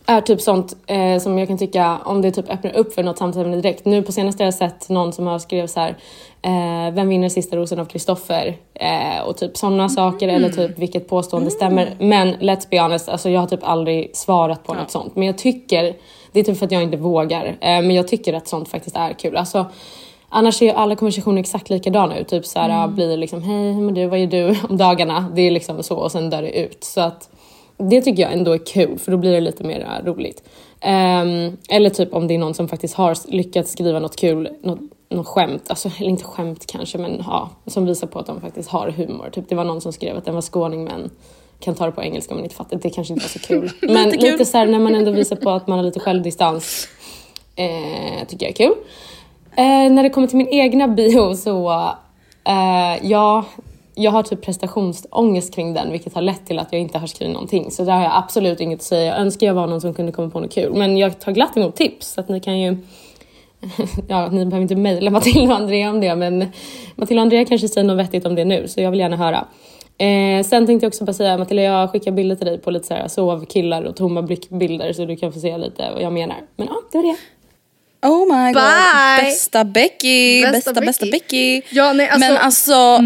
[0.05, 3.17] är typ sånt eh, som jag kan tycka om det typ öppnar upp för något
[3.17, 3.85] samtalsämne direkt.
[3.85, 5.97] Nu på senaste har jag sett någon som har skrivit så här.
[6.41, 8.57] Eh, vem vinner sista rosen av Kristoffer?
[8.73, 11.95] Eh, och typ sådana saker eller typ vilket påstående stämmer.
[11.99, 15.15] Men let's be honest, alltså jag har typ aldrig svarat på något sånt.
[15.15, 15.95] Men jag tycker,
[16.35, 17.45] det är typ för att jag inte vågar.
[17.45, 19.37] Eh, men jag tycker att sånt faktiskt är kul.
[19.37, 19.65] Alltså,
[20.29, 22.27] Annars är alla konversationer exakt likadana ut.
[22.27, 25.31] Typ så här, blir liksom hej, men du, vad gör du om dagarna?
[25.35, 26.83] Det är liksom så och sen dör det ut.
[26.83, 27.29] Så att
[27.77, 30.43] det tycker jag ändå är kul för då blir det lite mer roligt.
[30.79, 34.79] Ehm, eller typ om det är någon som faktiskt har lyckats skriva något kul, något,
[35.09, 38.69] något skämt, alltså eller inte skämt kanske men ja, som visar på att de faktiskt
[38.69, 39.29] har humor.
[39.31, 41.09] Typ det var någon som skrev att den var skåning men
[41.65, 42.77] kan ta det på engelska om man inte fattar.
[42.81, 43.71] Det kanske inte var så kul.
[43.81, 44.31] Men Lite kul.
[44.31, 46.87] lite så här när man ändå visar på att man har lite självdistans
[47.55, 48.73] eh, tycker jag är kul.
[49.57, 51.71] Eh, när det kommer till min egna bio så,
[52.47, 53.45] eh, ja,
[53.95, 57.33] jag har typ prestationsångest kring den vilket har lett till att jag inte har skrivit
[57.33, 57.71] någonting.
[57.71, 59.05] Så där har jag absolut inget att säga.
[59.05, 60.73] Jag önskar jag var någon som kunde komma på något kul.
[60.73, 62.77] Men jag tar glatt emot tips så att ni kan ju
[64.07, 66.45] Ja, ni behöver inte mejla Matilda och Andrea om det men
[66.95, 69.45] Matilda och Andrea kanske säger något vettigt om det nu så jag vill gärna höra.
[69.97, 72.87] Eh, sen tänkte jag också bara säga Matilda jag skickar bilder till dig på lite
[72.87, 76.37] så här sovkillar och tomma blickbilder så du kan få se lite vad jag menar.
[76.55, 77.17] Men ja, det var det.
[78.07, 78.63] Oh my god.
[78.63, 79.25] Bye.
[79.29, 80.41] Bästa Becky.
[80.41, 81.11] Bästa Bästa, bästa, Becky.
[81.61, 81.61] Becky.
[81.75, 82.99] Ja, nej, alltså- Men alltså,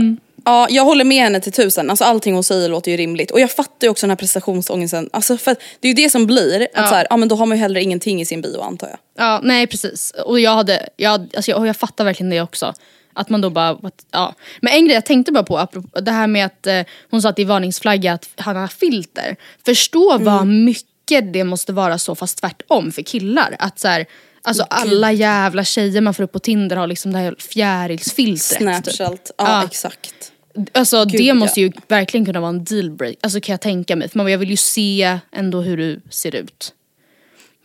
[0.45, 1.89] ja, jag håller med henne till tusen.
[1.89, 3.31] Alltså, allting hon säger låter ju rimligt.
[3.31, 5.09] Och jag fattar ju också den här prestationsångesten.
[5.13, 7.35] Alltså, för att det är ju det som blir, att så här, ja, men då
[7.35, 8.97] har man ju heller ingenting i sin bio antar jag.
[9.17, 10.13] Ja, nej precis.
[10.25, 12.73] Och jag hade, jag, alltså jag, och jag fattar verkligen det också.
[13.13, 14.33] Att man då bara, what- ja.
[14.61, 16.81] Men en grej jag tänkte bara på, apropå, det här med att eh,
[17.11, 19.35] hon sa att det är varningsflagga att han har filter.
[19.65, 23.55] Förstå vad mycket det måste vara så fast tvärtom för killar.
[23.59, 24.05] Att så här,
[24.43, 28.85] alltså alla jävla tjejer man får upp på Tinder har liksom det här fjärilsfiltret.
[28.85, 28.95] typ.
[28.95, 29.65] Snapchat, ja, Ja.
[29.65, 30.31] exakt.
[30.71, 31.67] Alltså det Gud, måste ja.
[31.67, 34.09] ju verkligen kunna vara en dealbreak, alltså kan jag tänka mig.
[34.09, 36.73] För man, jag vill ju se ändå hur du ser ut.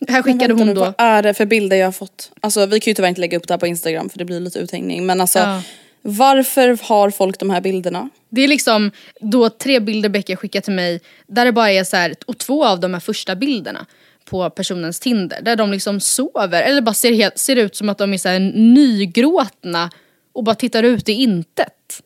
[0.09, 2.31] Här skickade hon då, Vad är det för bilder jag har fått?
[2.41, 4.41] Alltså vi kan ju tyvärr inte lägga upp det här på Instagram för det blir
[4.41, 5.07] lite uthängning.
[5.07, 5.63] Men alltså Ja.
[6.03, 8.09] varför har folk de här bilderna?
[8.29, 8.91] Det är liksom
[9.21, 12.65] då tre bilder Becka skickat till mig där det bara är så här, och två
[12.65, 13.87] av de här första bilderna
[14.25, 17.99] på personens Tinder där de liksom sover eller bara ser, helt, ser ut som att
[17.99, 19.91] de är så här nygråtna
[20.33, 22.03] och bara tittar ut i intet.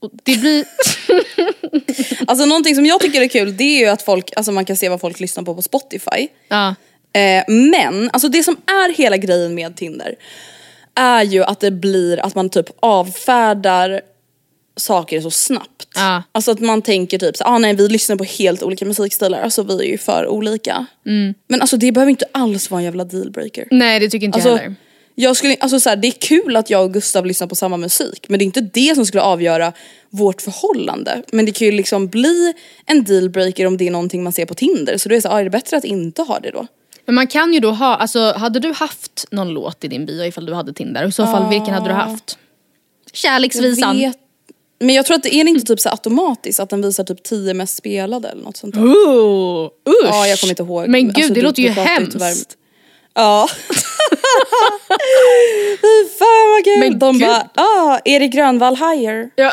[0.00, 0.64] Och det blir...
[2.26, 4.76] Alltså någonting som jag tycker är kul det är ju att folk, alltså man kan
[4.76, 6.28] se vad folk lyssnar på på Spotify.
[6.48, 6.74] ja.
[7.12, 10.14] Eh, men, alltså det som är hela grejen med Tinder
[10.94, 14.00] är ju att det blir att man typ avfärdar
[14.76, 15.88] saker så snabbt.
[15.94, 16.22] Ja.
[16.32, 19.62] Alltså att man tänker typ så, ah, nej vi lyssnar på helt olika musikstilar, alltså
[19.62, 20.86] vi är ju för olika.
[21.06, 21.34] Mm.
[21.48, 23.68] Men alltså det behöver inte alls vara en jävla dealbreaker.
[23.70, 24.76] Nej det tycker inte jag Alltså, heller.
[25.14, 27.76] jag skulle, alltså så här, det är kul att jag och Gustav lyssnar på samma
[27.76, 29.72] musik men det är inte det som skulle avgöra
[30.10, 31.22] vårt förhållande.
[31.32, 32.54] Men det kan ju liksom bli
[32.86, 35.28] en dealbreaker om det är någonting man ser på Tinder så då är det så,
[35.28, 36.66] ah, är det bättre att inte ha det då?
[37.06, 40.24] Men man kan ju då ha, alltså hade du haft någon låt i din bio
[40.24, 41.08] ifall du hade Tinder?
[41.08, 42.38] I så fall vilken hade du haft?
[43.12, 43.98] Kärleksvisan.
[44.00, 44.16] Jag vet,
[44.80, 47.54] men jag tror att det är inte typ så automatiskt att den visar typ 10
[47.54, 48.82] mest spelade eller något sånt där.
[48.82, 50.08] Ooh, usch.
[50.10, 50.88] Ja jag kommer inte ihåg.
[50.88, 52.56] Men gud Alltså, det du- låter du ju pratar hemskt.
[53.14, 53.48] Ja.
[55.80, 56.78] Fy fan vad kul!
[56.78, 57.28] Men De gud.
[57.28, 59.30] bara, ah, Erik Grönvall higher.
[59.36, 59.52] Ja,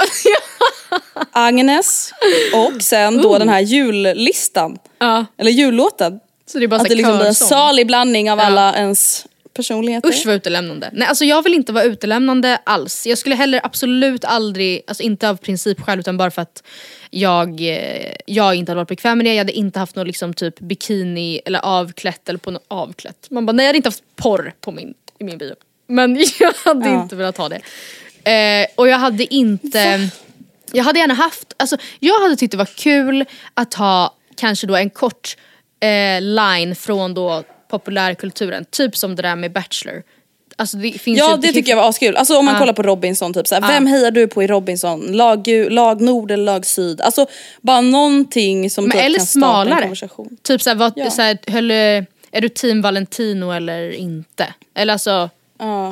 [1.31, 2.11] Agnes
[2.53, 4.77] och sen då den här jullistan.
[4.99, 5.25] ja.
[5.37, 6.19] Eller jullåten.
[6.51, 10.09] Så det är bara Att det liksom blir en salig blandning av alla ens personligheter.
[10.09, 10.89] Usch vad utelämnande.
[10.93, 13.07] Nej alltså jag vill inte vara utelämnande alls.
[13.07, 16.63] Jag skulle heller absolut aldrig, alltså inte av princip själv utan bara för att
[17.09, 19.33] jag, eh, jag inte hade varit bekväm med det.
[19.33, 23.27] Jag hade inte haft någon liksom typ bikini eller avklätt eller på något avklätt.
[23.29, 25.55] Man bara nej jag hade inte haft porr på min, i min bio.
[25.87, 27.01] Men jag hade Ja.
[27.03, 27.61] inte velat ha det.
[28.31, 30.09] Eh, och jag hade inte,
[30.71, 34.75] jag hade gärna haft, alltså jag hade tyckt det var kul att ha kanske då
[34.75, 35.37] en kort
[35.79, 38.65] eh, line från då populärkulturen.
[38.69, 40.03] Typ som det där med Bachelor.
[40.59, 42.15] Alltså det finns Ja ju det tycker jag var askul.
[42.15, 42.59] Alltså om man Ja.
[42.59, 45.01] kollar på Robinson typ såhär, vem hejar du på i Robinson?
[45.11, 47.01] Lag, lag nord eller lag syd?
[47.01, 47.25] Alltså
[47.61, 49.81] bara någonting som Men typ eller kan starta en smalare.
[49.81, 50.37] konversation.
[50.41, 51.09] Typ såhär, vad, Ja.
[51.11, 54.53] såhär, höll, är du team Valentino eller inte?
[54.73, 55.29] Eller alltså,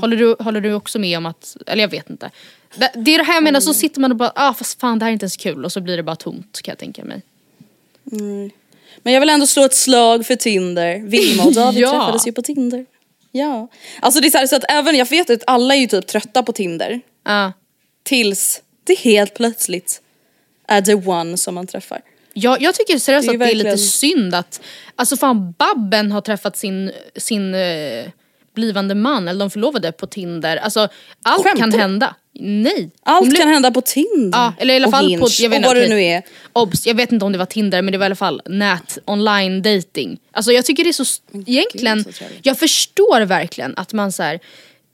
[0.01, 2.29] håller, du, håller du också med om att, eller jag vet inte.
[2.75, 4.99] Det, det är det här jag menar, så sitter man och bara, ah fast fan
[4.99, 7.03] det här är inte ens kul och så blir det bara tomt kan jag tänka
[7.03, 7.21] mig.
[9.03, 10.99] Men jag vill ändå slå ett slag för Tinder.
[10.99, 11.89] Vilma och David Ja.
[11.91, 12.85] träffades ju på Tinder.
[13.31, 13.67] Ja.
[13.99, 16.07] Alltså det är så, här, så att även, jag vet att alla är ju typ
[16.07, 17.01] trötta på Tinder.
[17.25, 17.53] Ja.
[18.03, 20.01] Tills det helt plötsligt
[20.67, 22.01] är the one som man träffar.
[22.33, 24.61] Jag, jag tycker seriöst Det att det är lite verkligen- synd att,
[24.95, 28.05] alltså fan Babben har träffat sin, sin eh,
[28.55, 30.57] blivande man, eller de förlovade på Tinder.
[30.57, 30.87] Alltså
[31.23, 32.15] allt Skämtar kan hända.
[32.39, 32.89] Nej.
[33.03, 34.39] Allt blev- kan hända på Tinder.
[34.39, 36.03] Ja, eller i alla och fall Hinge, på, jag vet inte, och vad det nu
[36.03, 36.23] är.
[36.53, 38.97] Obs, jag vet inte om det var Tinder men det var i alla fall nät,
[39.05, 40.19] online dating.
[40.31, 42.45] Alltså jag tycker det är så, egentligen, så trevligt.
[42.45, 44.39] jag förstår verkligen att man så här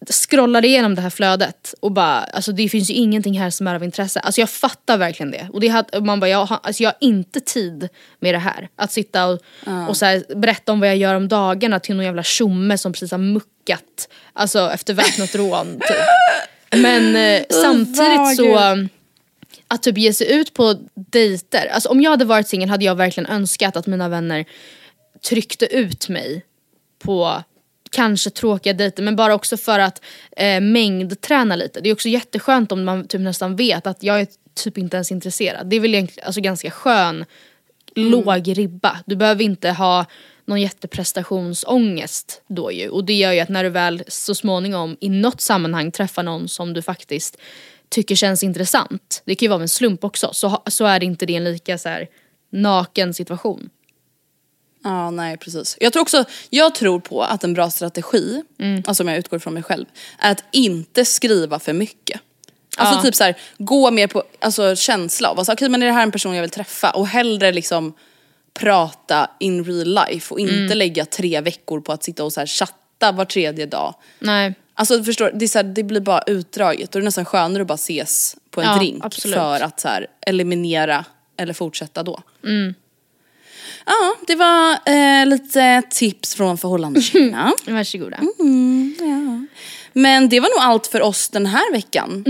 [0.09, 3.75] scrollar igenom det här flödet och bara, alltså det finns ju ingenting här som är
[3.75, 4.19] av intresse.
[4.19, 5.47] Alltså jag fattar verkligen det.
[5.53, 7.89] Och det hade, man bara, jag har, alltså jag har inte tid
[8.19, 8.69] med det här.
[8.75, 9.39] Att sitta och,
[9.89, 12.93] och så här, berätta om vad jag gör om dagarna till någon jävla tjomme som
[12.93, 14.09] precis har muckat.
[14.33, 15.97] Alltså efter väpnat rån typ.
[16.75, 18.57] Men eh, samtidigt så
[19.67, 21.67] att typ ge sig ut på dejter.
[21.67, 24.45] Alltså om jag hade varit singel hade jag verkligen önskat att mina vänner
[25.29, 26.45] tryckte ut mig
[26.99, 27.43] på
[27.91, 30.01] kanske tråkiga dejter men bara också för att
[30.37, 31.81] eh, mängdträna lite.
[31.81, 34.27] Det är också jätteskönt om man typ nästan vet att jag är
[34.63, 35.69] typ inte ens intresserad.
[35.69, 37.25] Det är väl egentligen alltså, ganska skön
[37.95, 38.99] låg ribba.
[39.05, 40.05] Du behöver inte ha
[40.45, 42.89] någon jätteprestationsångest då ju.
[42.89, 46.47] Och det gör ju att när du väl så småningom i något sammanhang träffar någon
[46.47, 47.37] som du faktiskt
[47.89, 49.21] tycker känns intressant.
[49.25, 50.29] Det kan ju vara en slump också.
[50.33, 52.07] Så, så är det inte det en lika så här,
[52.51, 53.69] naken situation.
[54.83, 55.77] Ja, nej precis.
[55.79, 58.83] Jag tror också, jag tror på att en bra strategi, Mm.
[58.87, 59.85] alltså om jag utgår från mig själv,
[60.19, 62.21] är att inte skriva för mycket.
[62.77, 63.01] Alltså Ja.
[63.01, 66.03] typ så här, gå mer på alltså, känsla av, alltså, okej men är det här
[66.03, 66.89] en person jag vill träffa?
[66.91, 67.93] Och hellre liksom
[68.53, 70.77] prata in real life och inte Mm.
[70.77, 73.95] lägga tre veckor på att sitta och så här, chatta var tredje dag.
[74.19, 74.53] Nej.
[74.73, 77.61] Alltså förstår, det, är så här, det blir bara utdraget och det är nästan skönare
[77.61, 79.35] att bara ses på en Ja, drink absolut.
[79.37, 81.05] för att så här, eliminera
[81.37, 82.19] eller fortsätta då.
[82.43, 82.73] Mm.
[83.85, 87.53] Ja, det var eh, lite tips från förhållandetjejerna.
[87.67, 88.19] Varsågoda.
[89.93, 92.23] Men det var nog allt för oss den här veckan.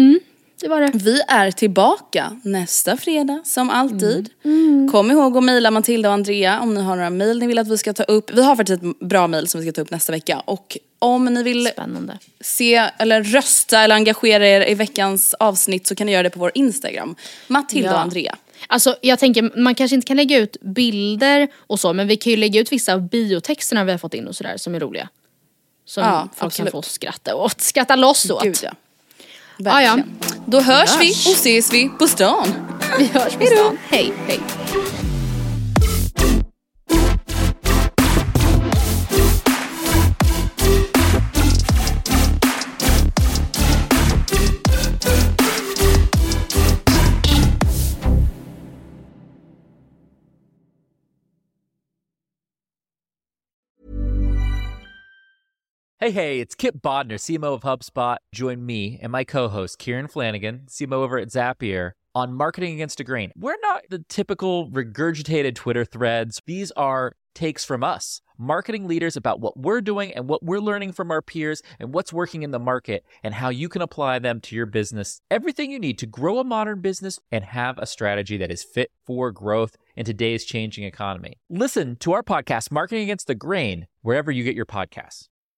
[0.61, 0.91] Det var det.
[0.93, 4.29] Vi är tillbaka nästa fredag som alltid.
[4.45, 4.89] Mm.
[4.91, 7.67] Kom ihåg att mejla Matilda och Andrea om ni har några mejl ni vill att
[7.67, 8.31] vi ska ta upp.
[8.33, 10.39] Vi har faktiskt ett bra mejl som vi ska ta upp nästa vecka.
[10.45, 12.17] Och om ni vill Spännande.
[12.41, 16.39] se eller rösta eller engagera er i veckans avsnitt så kan ni göra det på
[16.39, 17.15] vår Instagram.
[17.47, 17.93] Matilda Ja.
[17.93, 18.35] och Andrea.
[18.67, 22.31] Alltså jag tänker, man kanske inte kan lägga ut bilder och så men vi kan
[22.31, 25.09] ju lägga ut vissa av biotexterna vi har fått in och sådär som är roliga.
[25.85, 26.71] Som Ja, folk absolut.
[26.71, 28.43] kan få skratta åt, skratta loss åt.
[28.43, 28.71] Gud ja.
[29.65, 30.17] Ja, Verkligen.
[30.45, 32.47] Då hörs vi och ses vi på stan.
[32.99, 33.77] Vi hörs på stan.
[33.89, 34.13] Hej.
[34.27, 34.39] Hej.
[56.03, 58.17] Hey, hey, it's Kip Bodner, CMO of HubSpot.
[58.33, 62.99] Join me and my co host, Kieran Flanagan, CMO over at Zapier, on Marketing Against
[62.99, 63.31] a Grain.
[63.37, 69.41] We're not the typical regurgitated Twitter threads, these are takes from us, marketing leaders about
[69.41, 72.57] what we're doing and what we're learning from our peers and what's working in the
[72.57, 75.21] market and how you can apply them to your business.
[75.29, 78.89] Everything you need to grow a modern business and have a strategy that is fit
[79.05, 81.39] for growth in today's changing economy.
[81.47, 85.27] Listen to our podcast, Marketing Against the Grain, wherever you get your podcasts.